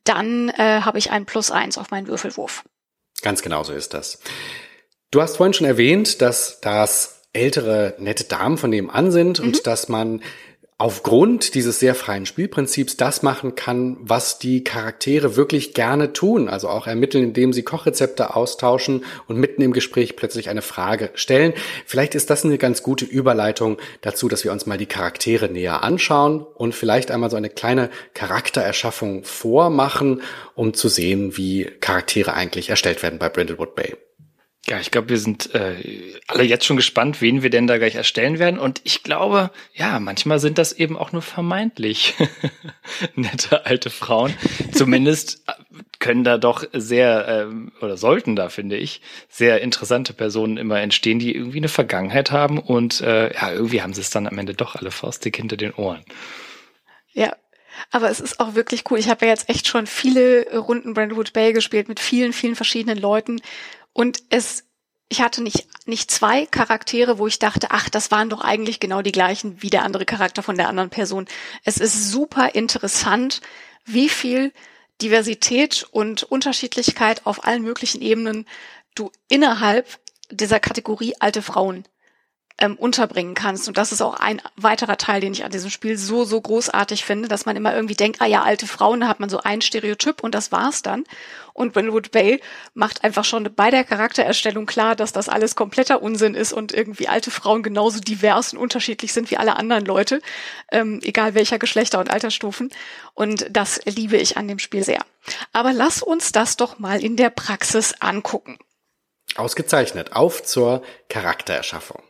[0.04, 2.63] dann äh, habe ich ein Plus eins auf meinen Würfelwurf.
[3.21, 4.19] Ganz genau so ist das.
[5.12, 9.47] Du hast vorhin schon erwähnt, dass das ältere, nette Damen von nebenan sind mhm.
[9.47, 10.21] und dass man
[10.79, 16.47] aufgrund dieses sehr freien Spielprinzips das machen kann, was die Charaktere wirklich gerne tun.
[16.47, 21.53] Also auch ermitteln, indem sie Kochrezepte austauschen und mitten im Gespräch plötzlich eine Frage stellen.
[21.85, 25.83] Vielleicht ist das eine ganz gute Überleitung dazu, dass wir uns mal die Charaktere näher
[25.83, 30.21] anschauen und vielleicht einmal so eine kleine Charaktererschaffung vormachen,
[30.55, 33.97] um zu sehen, wie Charaktere eigentlich erstellt werden bei Brindlewood Bay.
[34.67, 37.95] Ja, ich glaube, wir sind äh, alle jetzt schon gespannt, wen wir denn da gleich
[37.95, 38.60] erstellen werden.
[38.60, 42.13] Und ich glaube, ja, manchmal sind das eben auch nur vermeintlich
[43.15, 44.34] nette alte Frauen.
[44.74, 45.54] Zumindest äh,
[46.00, 51.19] können da doch sehr, ähm, oder sollten da, finde ich, sehr interessante Personen immer entstehen,
[51.19, 52.60] die irgendwie eine Vergangenheit haben.
[52.60, 55.74] Und äh, ja, irgendwie haben sie es dann am Ende doch alle faustig hinter den
[55.74, 56.04] Ohren.
[57.13, 57.34] Ja,
[57.91, 59.00] aber es ist auch wirklich cool.
[59.00, 62.98] Ich habe ja jetzt echt schon viele Runden Brentwood Bay gespielt mit vielen, vielen verschiedenen
[62.98, 63.41] Leuten.
[63.93, 64.65] Und es,
[65.10, 69.02] ich hatte nicht, nicht zwei Charaktere, wo ich dachte, ach, das waren doch eigentlich genau
[69.02, 71.28] die gleichen wie der andere Charakter von der anderen Person.
[71.63, 73.41] Es ist super interessant,
[73.86, 74.54] wie viel
[75.02, 78.45] Diversität und Unterschiedlichkeit auf allen möglichen Ebenen
[78.95, 79.99] du innerhalb
[80.30, 81.86] dieser Kategorie alte Frauen
[82.60, 83.67] ähm, unterbringen kannst.
[83.67, 87.06] Und das ist auch ein weiterer Teil, den ich an diesem Spiel so, so großartig
[87.06, 89.62] finde, dass man immer irgendwie denkt, ah ja, alte Frauen, da hat man so ein
[89.62, 91.06] Stereotyp und das war's dann.
[91.54, 92.41] Und Brentwood Bay
[92.74, 97.08] macht einfach schon bei der Charaktererstellung klar, dass das alles kompletter Unsinn ist und irgendwie
[97.08, 100.22] alte Frauen genauso divers und unterschiedlich sind wie alle anderen Leute,
[100.72, 102.69] ähm, egal welcher Geschlechter und Altersstufen.
[103.13, 105.04] Und das liebe ich an dem Spiel sehr.
[105.52, 108.58] Aber lass uns das doch mal in der Praxis angucken.
[109.36, 110.13] Ausgezeichnet.
[110.13, 112.02] Auf zur Charaktererschaffung.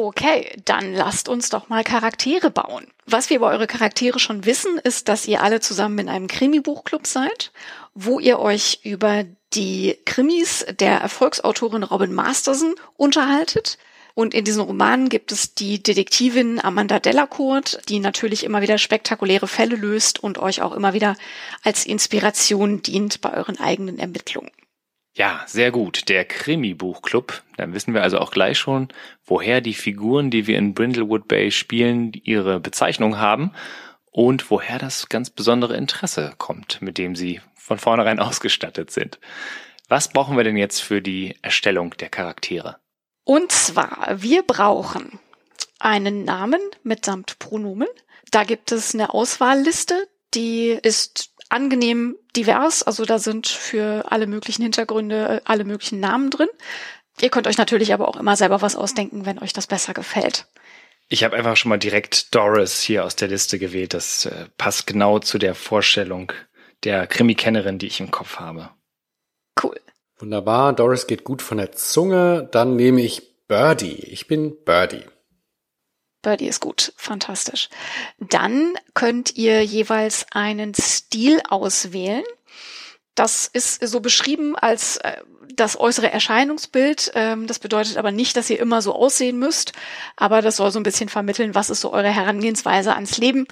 [0.00, 2.86] Okay, dann lasst uns doch mal Charaktere bauen.
[3.06, 7.04] Was wir über eure Charaktere schon wissen, ist, dass ihr alle zusammen in einem Krimi-Buchclub
[7.04, 7.50] seid,
[7.94, 13.76] wo ihr euch über die Krimis der Erfolgsautorin Robin Masterson unterhaltet.
[14.14, 19.48] Und in diesen Romanen gibt es die Detektivin Amanda Delacourt, die natürlich immer wieder spektakuläre
[19.48, 21.16] Fälle löst und euch auch immer wieder
[21.64, 24.52] als Inspiration dient bei euren eigenen Ermittlungen.
[25.18, 26.08] Ja, sehr gut.
[26.08, 27.42] Der Krimi-Buchclub.
[27.56, 28.86] Dann wissen wir also auch gleich schon,
[29.26, 33.50] woher die Figuren, die wir in Brindlewood Bay spielen, ihre Bezeichnung haben
[34.12, 39.18] und woher das ganz besondere Interesse kommt, mit dem sie von vornherein ausgestattet sind.
[39.88, 42.76] Was brauchen wir denn jetzt für die Erstellung der Charaktere?
[43.24, 45.18] Und zwar, wir brauchen
[45.80, 47.88] einen Namen mitsamt Pronomen.
[48.30, 52.82] Da gibt es eine Auswahlliste, die ist angenehm divers.
[52.82, 56.48] Also da sind für alle möglichen Hintergründe alle möglichen Namen drin.
[57.20, 60.46] Ihr könnt euch natürlich aber auch immer selber was ausdenken, wenn euch das besser gefällt.
[61.08, 63.94] Ich habe einfach schon mal direkt Doris hier aus der Liste gewählt.
[63.94, 66.32] Das äh, passt genau zu der Vorstellung
[66.84, 68.70] der Krimi-Kennerin, die ich im Kopf habe.
[69.60, 69.80] Cool.
[70.18, 70.74] Wunderbar.
[70.74, 72.48] Doris geht gut von der Zunge.
[72.52, 74.04] Dann nehme ich Birdie.
[74.04, 75.04] Ich bin Birdie.
[76.28, 77.70] Birdie ist gut, fantastisch.
[78.18, 82.22] Dann könnt ihr jeweils einen Stil auswählen.
[83.14, 85.22] Das ist so beschrieben als äh,
[85.54, 87.12] das äußere Erscheinungsbild.
[87.14, 89.72] Ähm, das bedeutet aber nicht, dass ihr immer so aussehen müsst,
[90.16, 93.46] aber das soll so ein bisschen vermitteln, was ist so eure Herangehensweise ans Leben.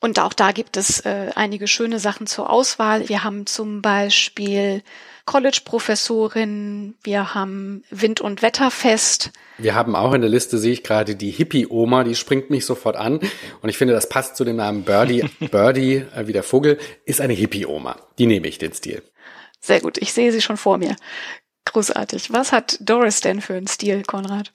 [0.00, 3.08] Und auch da gibt es äh, einige schöne Sachen zur Auswahl.
[3.08, 4.82] Wir haben zum Beispiel
[5.28, 9.30] College-Professorin, wir haben Wind- und Wetterfest.
[9.58, 12.96] Wir haben auch in der Liste, sehe ich gerade, die Hippie-Oma, die springt mich sofort
[12.96, 13.20] an.
[13.60, 15.28] Und ich finde, das passt zu dem Namen Birdie.
[15.50, 17.96] Birdie, äh, wie der Vogel, ist eine Hippie-Oma.
[18.18, 19.02] Die nehme ich, den Stil.
[19.60, 20.96] Sehr gut, ich sehe sie schon vor mir.
[21.66, 22.32] Großartig.
[22.32, 24.50] Was hat Doris denn für einen Stil, Konrad?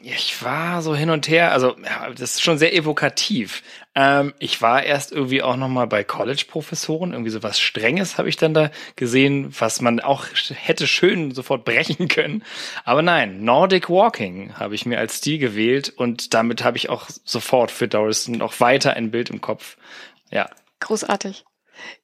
[0.00, 3.62] Ich war so hin und her, also ja, das ist schon sehr evokativ.
[3.94, 8.28] Ähm, ich war erst irgendwie auch noch mal bei College-Professoren, irgendwie so was Strenges habe
[8.28, 12.44] ich dann da gesehen, was man auch hätte schön sofort brechen können.
[12.84, 17.08] Aber nein, Nordic Walking habe ich mir als Stil gewählt und damit habe ich auch
[17.24, 19.76] sofort für Doris noch weiter ein Bild im Kopf.
[20.30, 20.48] Ja.
[20.80, 21.44] Großartig.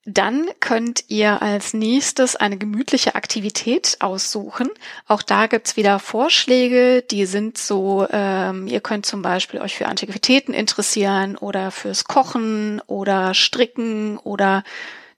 [0.04, 4.68] Dann könnt ihr als nächstes eine gemütliche Aktivität aussuchen.
[5.06, 9.86] Auch da gibt's wieder Vorschläge, die sind so, ähm, ihr könnt zum Beispiel euch für
[9.86, 14.62] Antiquitäten interessieren oder fürs Kochen oder Stricken oder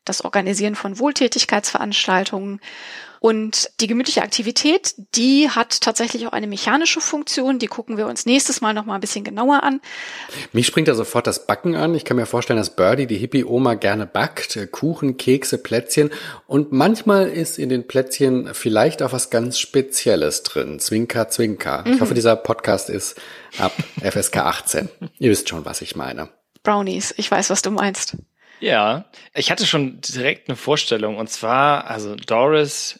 [0.05, 2.61] das Organisieren von Wohltätigkeitsveranstaltungen.
[3.27, 7.59] Und die gemütliche Aktivität, die hat tatsächlich auch eine mechanische Funktion.
[7.59, 9.81] Die gucken wir uns nächstes Mal noch mal ein bisschen genauer an.
[10.53, 11.97] Mich springt da sofort das Backen an.
[11.97, 14.57] Ich kann mir vorstellen, dass Birdie, die Hippie-Oma, gerne backt.
[14.71, 16.11] Kuchen, Kekse, Plätzchen.
[16.47, 20.79] Und manchmal ist in den Plätzchen vielleicht auch was ganz Spezielles drin.
[20.79, 21.83] Zwinker, Zwinker.
[21.85, 21.95] Mhm.
[21.95, 23.21] Ich hoffe, dieser Podcast ist
[23.59, 23.73] ab
[24.09, 24.89] FSK 18.
[25.19, 26.29] Ihr wisst schon, was ich meine.
[26.63, 27.13] Brownies.
[27.17, 28.19] Ich weiß, was du meinst.
[28.59, 32.99] Ja, ich hatte schon direkt eine Vorstellung und zwar, also Doris,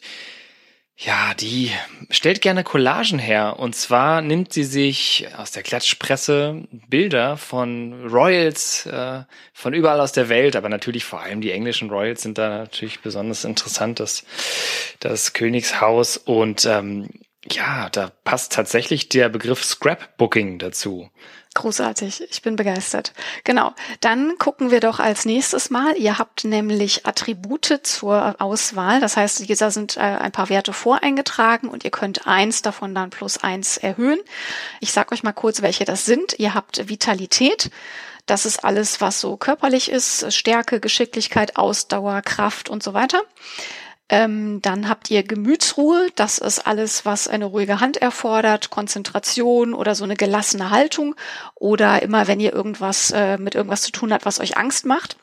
[0.99, 1.71] ja, die
[2.09, 8.87] stellt gerne Collagen her und zwar nimmt sie sich aus der Klatschpresse Bilder von Royals
[8.87, 12.49] äh, von überall aus der Welt, aber natürlich vor allem die englischen Royals sind da
[12.49, 14.25] natürlich besonders interessant, das,
[14.99, 17.09] das Königshaus und ähm,
[17.51, 21.09] ja, da passt tatsächlich der Begriff Scrapbooking dazu.
[21.53, 23.13] Großartig, ich bin begeistert.
[23.43, 25.97] Genau, dann gucken wir doch als nächstes mal.
[25.97, 29.01] Ihr habt nämlich Attribute zur Auswahl.
[29.01, 33.09] Das heißt, da sind äh, ein paar Werte voreingetragen und ihr könnt eins davon dann
[33.09, 34.19] plus eins erhöhen.
[34.81, 36.37] Ich sage euch mal kurz, welche das sind.
[36.37, 37.71] Ihr habt Vitalität.
[38.27, 40.31] Das ist alles, was so körperlich ist.
[40.31, 43.23] Stärke, Geschicklichkeit, Ausdauer, Kraft und so weiter.
[44.09, 46.09] Ähm, dann habt ihr Gemütsruhe.
[46.15, 51.15] Das ist alles, was eine ruhige Hand erfordert, Konzentration oder so eine gelassene Haltung
[51.55, 55.17] oder immer, wenn ihr irgendwas äh, mit irgendwas zu tun habt, was euch Angst macht.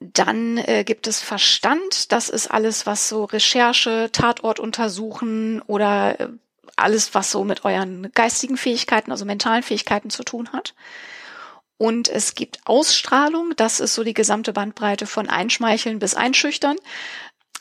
[0.00, 2.10] Dann äh, gibt es Verstand.
[2.10, 6.28] Das ist alles, was so Recherche, Tatort untersuchen oder äh,
[6.74, 10.74] alles, was so mit euren geistigen Fähigkeiten, also mentalen Fähigkeiten zu tun hat.
[11.78, 16.76] Und es gibt Ausstrahlung, das ist so die gesamte Bandbreite von Einschmeicheln bis Einschüchtern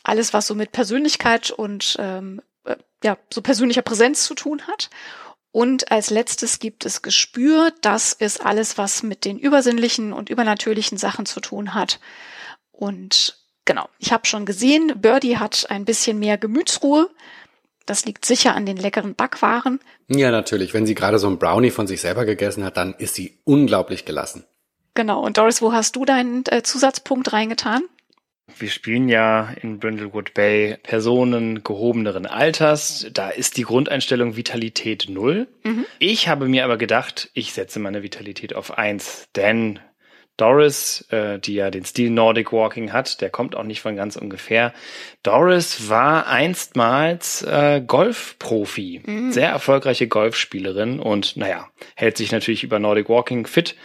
[0.07, 4.89] alles, was so mit Persönlichkeit und ähm, äh, ja, so persönlicher Präsenz zu tun hat.
[5.51, 7.71] Und als letztes gibt es Gespür.
[7.81, 11.99] Das ist alles, was mit den übersinnlichen und übernatürlichen Sachen zu tun hat.
[12.71, 17.09] Und genau, ich habe schon gesehen, Birdie hat ein bisschen mehr Gemütsruhe.
[17.85, 19.79] Das liegt sicher an den leckeren Backwaren.
[20.09, 20.73] Ja, natürlich.
[20.73, 24.03] Wenn sie gerade so ein Brownie von sich selber gegessen hat, dann ist sie unglaublich
[24.03, 24.43] gelassen.
[24.93, 25.21] Genau.
[25.21, 27.83] Und Doris, wo hast du deinen äh, Zusatzpunkt reingetan?
[28.57, 33.07] Wir spielen ja in Brindlewood Bay Personen gehobeneren Alters.
[33.11, 35.47] Da ist die Grundeinstellung Vitalität null.
[35.63, 35.85] Mhm.
[35.99, 39.79] Ich habe mir aber gedacht, ich setze meine Vitalität auf eins, denn
[40.37, 44.17] Doris, äh, die ja den Stil Nordic Walking hat, der kommt auch nicht von ganz
[44.17, 44.73] ungefähr.
[45.23, 49.31] Doris war einstmals äh, Golfprofi, mhm.
[49.31, 53.75] sehr erfolgreiche Golfspielerin und naja, hält sich natürlich über Nordic Walking fit.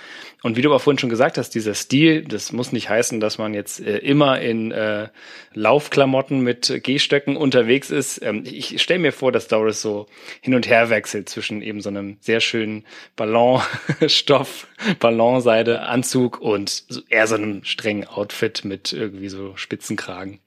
[0.42, 3.36] Und wie du aber vorhin schon gesagt hast, dieser Stil, das muss nicht heißen, dass
[3.36, 5.08] man jetzt äh, immer in äh,
[5.52, 8.22] Laufklamotten mit Gehstöcken unterwegs ist.
[8.22, 10.06] Ähm, ich stelle mir vor, dass Doris so
[10.40, 14.66] hin und her wechselt zwischen eben so einem sehr schönen Ballonstoff,
[14.98, 20.40] Ballonseide, Anzug und eher so einem strengen Outfit mit irgendwie so Spitzenkragen.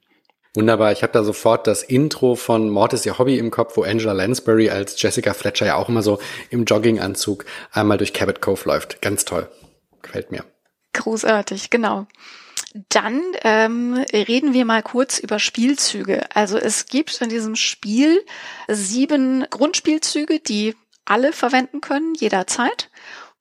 [0.56, 3.82] Wunderbar, ich habe da sofort das Intro von Mord ist ihr Hobby im Kopf, wo
[3.82, 8.68] Angela Lansbury als Jessica Fletcher ja auch immer so im Jogginganzug einmal durch Cabot Cove
[8.68, 9.02] läuft.
[9.02, 9.48] Ganz toll.
[10.04, 10.44] Gefällt mir.
[10.92, 12.06] Großartig, genau.
[12.88, 16.24] Dann ähm, reden wir mal kurz über Spielzüge.
[16.34, 18.24] Also es gibt in diesem Spiel
[18.68, 22.90] sieben Grundspielzüge, die alle verwenden können, jederzeit.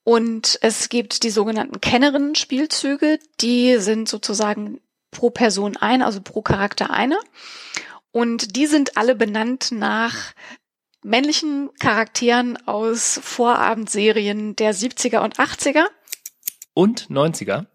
[0.03, 6.89] Und es gibt die sogenannten Kennerinnen-Spielzüge, die sind sozusagen pro Person ein, also pro Charakter
[6.89, 7.17] eine.
[8.11, 10.33] Und die sind alle benannt nach
[11.03, 15.85] männlichen Charakteren aus Vorabendserien der 70er und 80er
[16.73, 17.65] und 90er.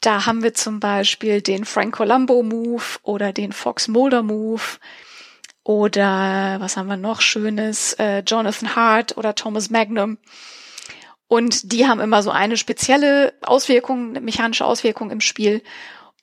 [0.00, 4.62] Da haben wir zum Beispiel den Frank Colombo Move oder den Fox Mulder Move
[5.62, 10.18] oder was haben wir noch Schönes, äh, Jonathan Hart oder Thomas Magnum.
[11.26, 15.62] Und die haben immer so eine spezielle Auswirkung, eine mechanische Auswirkung im Spiel.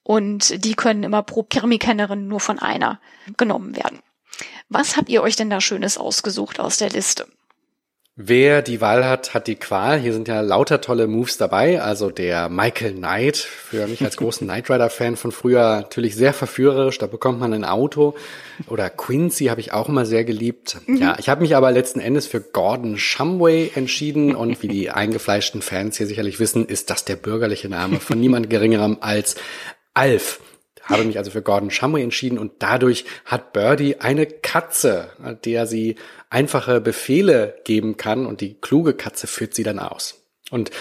[0.04, 3.02] Und die können immer pro Krimi-Kennerin nur von einer
[3.36, 4.00] genommen werden.
[4.70, 7.28] Was habt ihr euch denn da Schönes ausgesucht aus der Liste?
[8.24, 10.00] Wer die Wahl hat, hat die Qual.
[10.00, 11.82] Hier sind ja lauter tolle Moves dabei.
[11.82, 17.00] Also der Michael Knight, für mich als großen Knight Rider-Fan von früher natürlich sehr verführerisch.
[17.00, 18.14] Da bekommt man ein Auto.
[18.68, 20.78] Oder Quincy habe ich auch immer sehr geliebt.
[20.86, 20.98] Mhm.
[20.98, 24.36] Ja, ich habe mich aber letzten Endes für Gordon Shumway entschieden.
[24.36, 28.50] Und wie die eingefleischten Fans hier sicherlich wissen, ist das der bürgerliche Name von niemand
[28.52, 29.36] geringerem als
[29.96, 30.40] Alf
[30.84, 35.12] habe mich also für Gordon Shumway entschieden und dadurch hat Birdie eine Katze,
[35.46, 35.96] der sie
[36.30, 40.24] einfache Befehle geben kann und die kluge Katze führt sie dann aus.
[40.50, 40.72] Und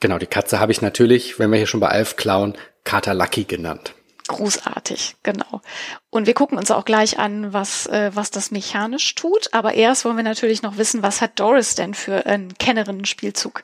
[0.00, 3.44] genau, die Katze habe ich natürlich, wenn wir hier schon bei Alf klauen, Kater Lucky
[3.44, 3.94] genannt.
[4.28, 5.60] Großartig, genau.
[6.10, 9.52] Und wir gucken uns auch gleich an, was, äh, was das mechanisch tut.
[9.52, 13.62] Aber erst wollen wir natürlich noch wissen, was hat Doris denn für einen Kennerinnen-Spielzug?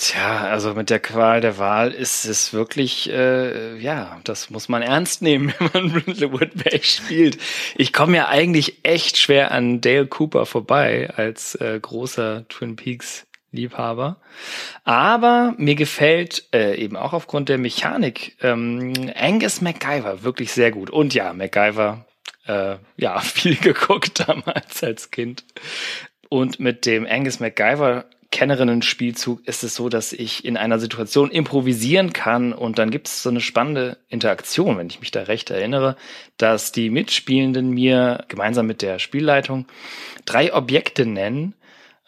[0.00, 4.80] Tja, also mit der Qual der Wahl ist es wirklich, äh, ja, das muss man
[4.80, 7.36] ernst nehmen, wenn man Brindlewood Bay spielt.
[7.76, 13.26] Ich komme ja eigentlich echt schwer an Dale Cooper vorbei als äh, großer Twin Peaks
[13.52, 14.22] Liebhaber.
[14.84, 20.88] Aber mir gefällt äh, eben auch aufgrund der Mechanik ähm, Angus MacGyver wirklich sehr gut.
[20.88, 22.06] Und ja, MacGyver,
[22.46, 25.44] äh, ja, viel geguckt damals als Kind.
[26.30, 32.12] Und mit dem Angus MacGyver Kennerinnen-Spielzug ist es so, dass ich in einer Situation improvisieren
[32.12, 35.96] kann und dann gibt es so eine spannende Interaktion, wenn ich mich da recht erinnere,
[36.36, 39.66] dass die Mitspielenden mir gemeinsam mit der Spielleitung
[40.26, 41.54] drei Objekte nennen,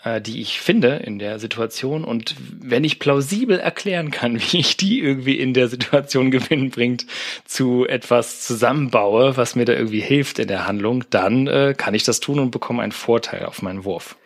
[0.04, 4.76] äh, die ich finde in der Situation und wenn ich plausibel erklären kann, wie ich
[4.76, 7.04] die irgendwie in der Situation gewinnbringt
[7.44, 12.04] zu etwas zusammenbaue, was mir da irgendwie hilft in der Handlung, dann äh, kann ich
[12.04, 14.16] das tun und bekomme einen Vorteil auf meinen Wurf.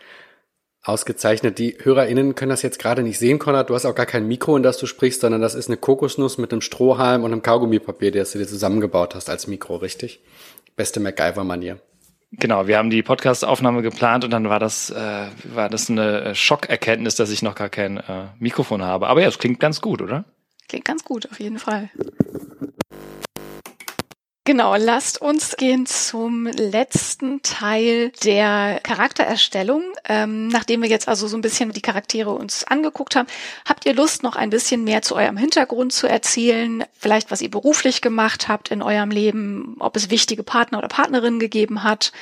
[0.88, 1.58] Ausgezeichnet.
[1.58, 3.70] Die HörerInnen können das jetzt gerade nicht sehen, Konrad.
[3.70, 6.38] Du hast auch gar kein Mikro, in das du sprichst, sondern das ist eine Kokosnuss
[6.38, 10.20] mit einem Strohhalm und einem Kaugummipapier, das du dir zusammengebaut hast als Mikro, richtig?
[10.76, 11.80] Beste MacGyver-Manier.
[12.32, 17.14] Genau, wir haben die Podcast-Aufnahme geplant und dann war das, äh, war das eine Schockerkenntnis,
[17.14, 19.06] dass ich noch gar kein äh, Mikrofon habe.
[19.06, 20.24] Aber ja, es klingt ganz gut, oder?
[20.68, 21.90] Klingt ganz gut, auf jeden Fall.
[24.46, 29.82] Genau, lasst uns gehen zum letzten Teil der Charaktererstellung.
[30.08, 33.26] Ähm, nachdem wir jetzt also so ein bisschen die Charaktere uns angeguckt haben,
[33.68, 36.84] habt ihr Lust, noch ein bisschen mehr zu eurem Hintergrund zu erzählen?
[36.96, 41.40] Vielleicht, was ihr beruflich gemacht habt in eurem Leben, ob es wichtige Partner oder Partnerinnen
[41.40, 42.12] gegeben hat?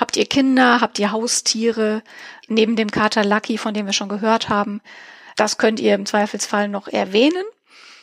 [0.00, 0.80] Habt ihr Kinder?
[0.80, 2.02] Habt ihr Haustiere?
[2.48, 4.80] Neben dem Kater Lucky, von dem wir schon gehört haben.
[5.36, 7.44] Das könnt ihr im Zweifelsfall noch erwähnen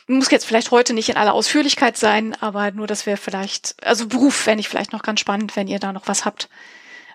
[0.06, 4.06] muss jetzt vielleicht heute nicht in aller Ausführlichkeit sein, aber nur, dass wir vielleicht, also
[4.06, 6.48] Beruf fände ich vielleicht noch ganz spannend, wenn ihr da noch was habt,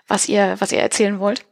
[0.08, 1.44] was ihr, was ihr erzählen wollt.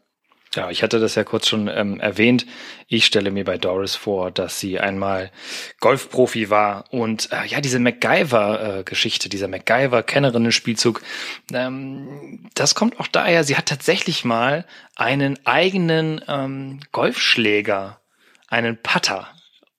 [0.55, 2.46] Ja, ich hatte das ja kurz schon ähm, erwähnt.
[2.87, 5.31] Ich stelle mir bei Doris vor, dass sie einmal
[5.81, 11.03] Golfprofi war und äh, ja, diese MacGyver-Geschichte, äh, dieser MacGyver-Kennerinnen-Spielzug,
[11.53, 14.64] ähm, das kommt auch daher, sie hat tatsächlich mal
[14.96, 18.01] einen eigenen ähm, Golfschläger,
[18.48, 19.29] einen Putter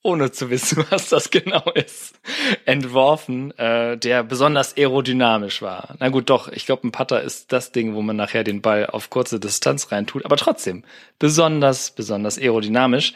[0.02, 2.18] ohne zu wissen, was das genau ist,
[2.64, 5.94] entworfen, äh, der besonders aerodynamisch war.
[5.98, 8.86] Na gut, doch, ich glaube, ein Putter ist das Ding, wo man nachher den Ball
[8.86, 10.84] auf kurze Distanz reintut, aber trotzdem
[11.18, 13.14] besonders, besonders aerodynamisch.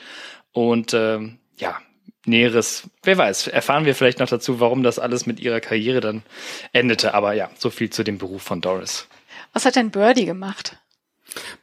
[0.52, 1.18] Und äh,
[1.56, 1.78] ja,
[2.26, 6.22] Näheres, wer weiß, erfahren wir vielleicht noch dazu, warum das alles mit ihrer Karriere dann
[6.72, 7.12] endete.
[7.12, 9.08] Aber ja, so viel zu dem Beruf von Doris.
[9.52, 10.78] Was hat denn Birdie gemacht?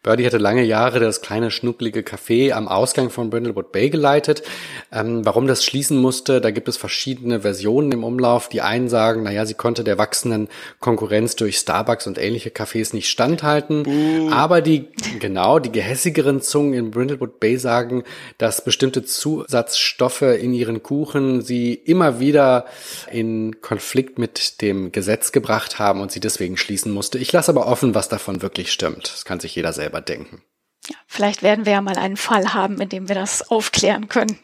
[0.03, 4.43] Birdie hatte lange Jahre das kleine schnucklige Café am Ausgang von Brindlewood Bay geleitet.
[4.91, 8.49] Ähm, warum das schließen musste, da gibt es verschiedene Versionen im Umlauf.
[8.49, 13.10] Die einen sagen, naja, sie konnte der wachsenden Konkurrenz durch Starbucks und ähnliche Cafés nicht
[13.10, 13.86] standhalten.
[13.86, 14.31] Uh.
[14.31, 14.88] Aber die,
[15.19, 18.03] genau, die gehässigeren Zungen in Brindlewood Bay sagen,
[18.38, 22.65] dass bestimmte Zusatzstoffe in ihren Kuchen sie immer wieder
[23.12, 27.19] in Konflikt mit dem Gesetz gebracht haben und sie deswegen schließen musste.
[27.19, 29.12] Ich lasse aber offen, was davon wirklich stimmt.
[29.13, 30.43] Das kann sich jeder selber denken.
[30.88, 34.39] Ja, vielleicht werden wir ja mal einen Fall haben, in dem wir das aufklären können.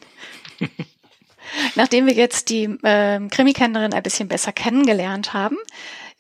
[1.76, 5.58] Nachdem wir jetzt die äh, Krimikennerin ein bisschen besser kennengelernt haben,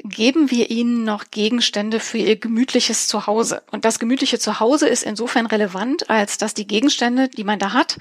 [0.03, 3.63] geben wir ihnen noch Gegenstände für ihr gemütliches Zuhause.
[3.71, 7.97] Und das gemütliche Zuhause ist insofern relevant, als dass die Gegenstände, die man da hat,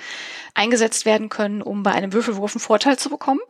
[0.55, 3.41] eingesetzt werden können, um bei einem Würfelwurf einen Vorteil zu bekommen.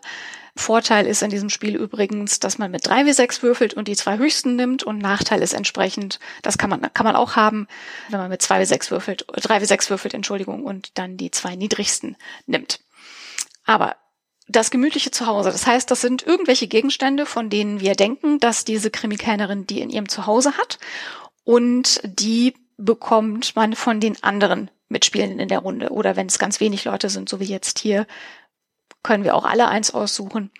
[0.55, 4.57] Vorteil ist in diesem Spiel übrigens, dass man mit 3W6 würfelt und die zwei höchsten
[4.57, 7.69] nimmt und Nachteil ist entsprechend, das kann man, kann man auch haben,
[8.09, 12.17] wenn man mit 2W6 würfelt, 3W6 würfelt, Entschuldigung, und dann die zwei niedrigsten
[12.47, 12.81] nimmt.
[13.67, 13.97] Aber
[14.49, 18.91] das gemütliche Zuhause, das heißt, das sind irgendwelche Gegenstände, von denen wir denken, dass diese
[18.91, 20.79] Krimikennerin die in ihrem Zuhause hat
[21.45, 25.91] und die bekommt man von den anderen Mitspielenden in der Runde.
[25.91, 28.07] Oder wenn es ganz wenig Leute sind, so wie jetzt hier,
[29.03, 30.51] können wir auch alle eins aussuchen.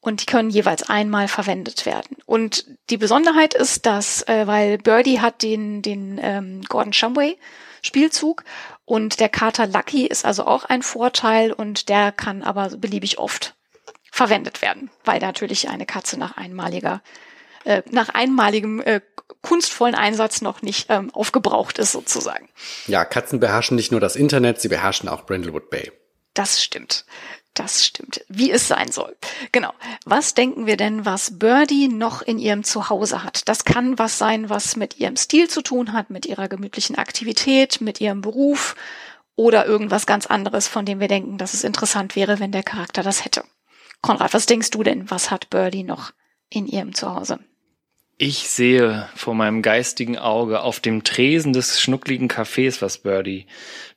[0.00, 2.16] Und die können jeweils einmal verwendet werden.
[2.26, 7.36] Und die Besonderheit ist, dass, äh, weil Birdie hat den, den ähm, Gordon Shumway
[7.82, 8.44] Spielzug.
[8.86, 13.54] Und der Kater Lucky ist also auch ein Vorteil und der kann aber beliebig oft
[14.10, 17.02] verwendet werden, weil natürlich eine Katze nach einmaliger
[17.64, 19.00] äh, nach einmaligem äh,
[19.42, 22.48] kunstvollen Einsatz noch nicht ähm, aufgebraucht ist sozusagen.
[22.86, 25.90] Ja, Katzen beherrschen nicht nur das Internet, sie beherrschen auch Brindlewood Bay.
[26.34, 27.04] Das stimmt.
[27.56, 28.22] Das stimmt.
[28.28, 29.16] Wie es sein soll.
[29.50, 29.72] Genau.
[30.04, 33.48] Was denken wir denn, was Birdie noch in ihrem Zuhause hat?
[33.48, 37.80] Das kann was sein, was mit ihrem Stil zu tun hat, mit ihrer gemütlichen Aktivität,
[37.80, 38.76] mit ihrem Beruf
[39.36, 43.02] oder irgendwas ganz anderes, von dem wir denken, dass es interessant wäre, wenn der Charakter
[43.02, 43.42] das hätte.
[44.02, 46.12] Konrad, was denkst du denn, was hat Birdie noch
[46.50, 47.38] in ihrem Zuhause?
[48.18, 53.46] Ich sehe vor meinem geistigen Auge auf dem Tresen des schnuckligen Cafés, was Birdie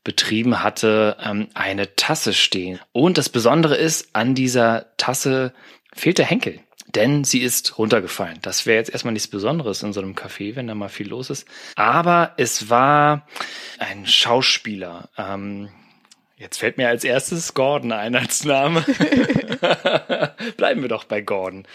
[0.04, 2.82] betrieben hatte, ähm, eine Tasse stehen.
[2.92, 5.54] Und das Besondere ist, an dieser Tasse
[5.94, 6.60] fehlt der Henkel.
[6.88, 8.40] Denn sie ist runtergefallen.
[8.42, 11.30] Das wäre jetzt erstmal nichts Besonderes in so einem Café, wenn da mal viel los
[11.30, 11.48] ist.
[11.76, 13.26] Aber es war
[13.78, 15.10] ein Schauspieler.
[15.18, 15.70] Ähm,
[16.40, 18.82] jetzt fällt mir als erstes Gordon ein als Name.
[20.58, 21.68] Bleiben wir doch bei Gordon.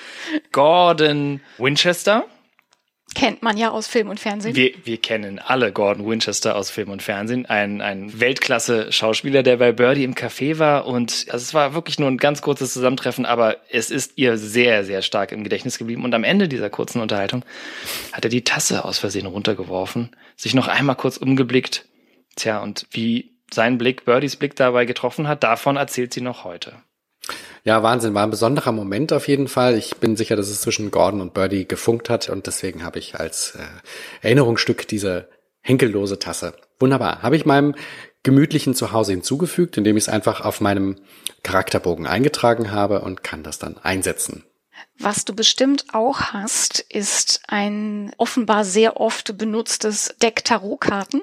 [0.51, 2.27] Gordon Winchester
[3.15, 4.57] Kennt man ja aus Film und Fernsehen.
[4.57, 7.47] Wir, wir kennen alle Gordon Winchester aus Film und Fernsehen.
[7.47, 10.87] Ein, ein Weltklasse-Schauspieler, der bei Birdie im Café war.
[10.87, 14.85] Und also es war wirklich nur ein ganz kurzes Zusammentreffen, aber es ist ihr sehr,
[14.85, 16.03] sehr stark im Gedächtnis geblieben.
[16.03, 17.45] Und am Ende dieser kurzen Unterhaltung
[18.13, 21.87] hat er die Tasse aus Versehen runtergeworfen, sich noch einmal kurz umgeblickt.
[22.35, 26.75] Tja, und wie sein Blick Birdies Blick dabei getroffen hat, davon erzählt sie noch heute.
[27.65, 29.79] Ja, Wahnsinn, war ein besonderer Moment auf jeden Fall.
[29.79, 33.19] Ich bin sicher, dass es zwischen Gordon und Birdie gefunkt hat und deswegen habe ich
[33.19, 33.63] als äh,
[34.21, 35.31] Erinnerungsstück diese
[35.63, 36.55] henkellose Tasse.
[36.79, 37.23] Wunderbar.
[37.23, 37.75] Habe ich meinem
[38.23, 40.97] gemütlichen Zuhause hinzugefügt, indem ich es einfach auf meinem
[41.43, 44.45] Charakterbogen eingetragen habe und kann das dann einsetzen.
[44.99, 51.23] Was du bestimmt auch hast, ist ein offenbar sehr oft benutztes Deck Tarotkarten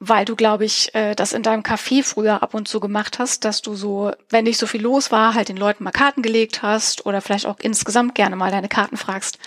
[0.00, 3.44] weil du, glaube ich, äh, das in deinem Café früher ab und zu gemacht hast,
[3.44, 6.62] dass du so, wenn nicht so viel los war, halt den Leuten mal Karten gelegt
[6.62, 9.38] hast oder vielleicht auch insgesamt gerne mal deine Karten fragst,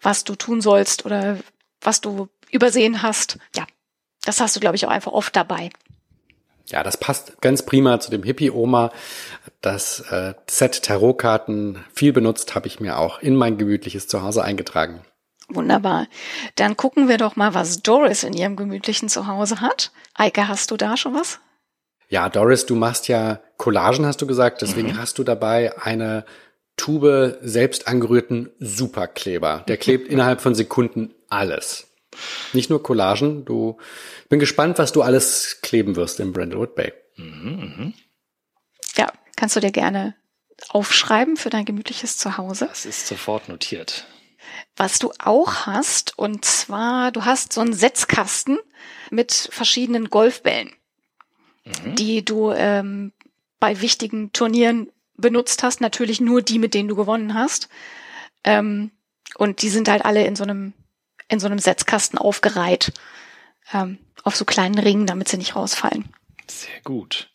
[0.00, 1.38] was du tun sollst oder
[1.80, 3.38] was du übersehen hast.
[3.54, 3.66] Ja,
[4.24, 5.70] das hast du, glaube ich, auch einfach oft dabei.
[6.68, 8.92] Ja, das passt ganz prima zu dem Hippie-Oma.
[9.60, 15.02] Das äh, Set Tarotkarten, viel benutzt, habe ich mir auch in mein gemütliches Zuhause eingetragen.
[15.48, 16.08] Wunderbar.
[16.56, 19.92] Dann gucken wir doch mal, was Doris in ihrem gemütlichen Zuhause hat.
[20.14, 21.38] Eike, hast du da schon was?
[22.08, 24.62] Ja, Doris, du machst ja Collagen, hast du gesagt.
[24.62, 24.98] Deswegen mhm.
[24.98, 26.24] hast du dabei eine
[26.76, 29.64] Tube selbst angerührten Superkleber.
[29.68, 31.88] Der klebt innerhalb von Sekunden alles.
[32.52, 33.44] Nicht nur Collagen.
[33.44, 33.78] Du
[34.28, 36.92] bin gespannt, was du alles kleben wirst im Brindlewood Bay.
[37.16, 37.92] Mhm, mh.
[38.96, 40.16] Ja, kannst du dir gerne
[40.70, 42.66] aufschreiben für dein gemütliches Zuhause.
[42.66, 44.06] Das ist sofort notiert
[44.76, 46.18] was du auch hast.
[46.18, 48.58] Und zwar, du hast so einen Setzkasten
[49.10, 50.72] mit verschiedenen Golfbällen,
[51.64, 51.94] mhm.
[51.96, 53.12] die du ähm,
[53.58, 55.80] bei wichtigen Turnieren benutzt hast.
[55.80, 57.68] Natürlich nur die, mit denen du gewonnen hast.
[58.44, 58.90] Ähm,
[59.36, 60.72] und die sind halt alle in so einem,
[61.28, 62.92] in so einem Setzkasten aufgereiht.
[63.72, 66.12] Ähm, auf so kleinen Ringen, damit sie nicht rausfallen.
[66.48, 67.30] Sehr gut.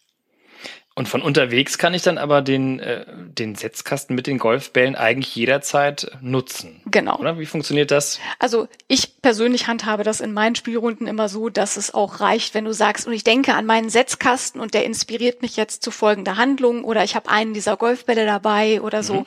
[0.94, 5.34] Und von unterwegs kann ich dann aber den, äh, den Setzkasten mit den Golfbällen eigentlich
[5.34, 6.82] jederzeit nutzen.
[6.86, 7.18] Genau.
[7.18, 8.20] Oder wie funktioniert das?
[8.40, 12.66] Also ich persönlich handhabe das in meinen Spielrunden immer so, dass es auch reicht, wenn
[12.66, 16.36] du sagst, und ich denke an meinen Setzkasten und der inspiriert mich jetzt zu folgender
[16.36, 19.22] Handlung oder ich habe einen dieser Golfbälle dabei oder so.
[19.22, 19.26] Mhm.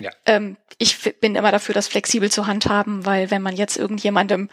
[0.00, 0.10] Ja.
[0.24, 4.48] Ähm, ich bin immer dafür, das flexibel zu handhaben, weil wenn man jetzt irgendjemandem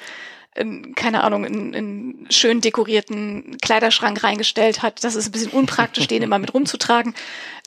[0.60, 5.04] in, keine Ahnung, in, in schön dekorierten Kleiderschrank reingestellt hat.
[5.04, 7.16] Das ist ein bisschen unpraktisch, den immer mit rumzutragen.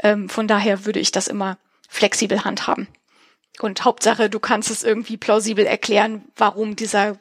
[0.03, 2.89] Ähm, von daher würde ich das immer flexibel handhaben.
[3.61, 7.19] Und Hauptsache, du kannst es irgendwie plausibel erklären, warum dieser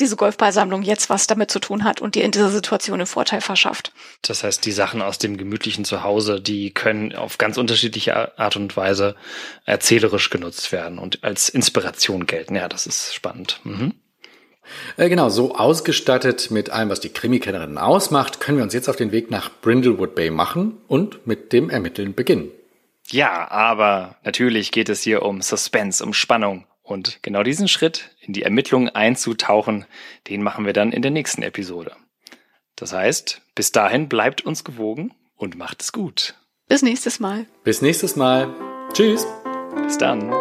[0.00, 3.42] diese Golfballsammlung jetzt was damit zu tun hat und dir in dieser Situation einen Vorteil
[3.42, 3.92] verschafft.
[4.22, 8.76] Das heißt, die Sachen aus dem gemütlichen Zuhause, die können auf ganz unterschiedliche Art und
[8.76, 9.14] Weise
[9.66, 12.56] erzählerisch genutzt werden und als Inspiration gelten.
[12.56, 13.60] Ja, das ist spannend.
[13.64, 13.94] Mhm.
[14.96, 18.96] Äh, genau, so ausgestattet mit allem, was die Krimikennerin ausmacht, können wir uns jetzt auf
[18.96, 22.50] den Weg nach Brindlewood Bay machen und mit dem Ermitteln beginnen.
[23.08, 26.66] Ja, aber natürlich geht es hier um Suspense, um Spannung.
[26.82, 29.84] Und genau diesen Schritt in die Ermittlungen einzutauchen,
[30.28, 31.92] den machen wir dann in der nächsten Episode.
[32.74, 36.34] Das heißt, bis dahin bleibt uns gewogen und macht es gut.
[36.68, 37.46] Bis nächstes Mal.
[37.62, 38.48] Bis nächstes Mal.
[38.92, 39.26] Tschüss.
[39.84, 40.32] Bis dann.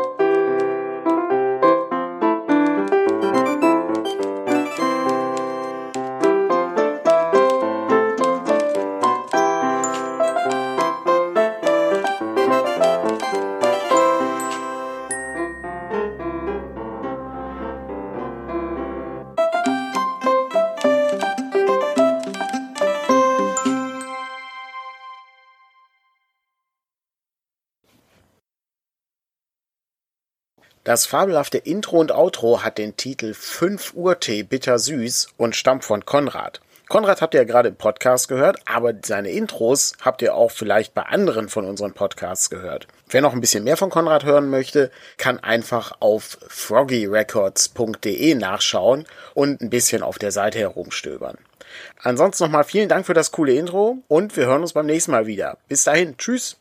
[30.90, 36.04] Das fabelhafte Intro und Outro hat den Titel 5 Uhr Tee bittersüß und stammt von
[36.04, 36.62] Konrad.
[36.88, 40.96] Konrad habt ihr ja gerade im Podcast gehört, aber seine Intros habt ihr auch vielleicht
[40.96, 42.88] bei anderen von unseren Podcasts gehört.
[43.08, 49.62] Wer noch ein bisschen mehr von Konrad hören möchte, kann einfach auf froggyrecords.de nachschauen und
[49.62, 51.38] ein bisschen auf der Seite herumstöbern.
[52.02, 55.28] Ansonsten nochmal vielen Dank für das coole Intro und wir hören uns beim nächsten Mal
[55.28, 55.60] wieder.
[55.68, 56.58] Bis dahin, tschüss!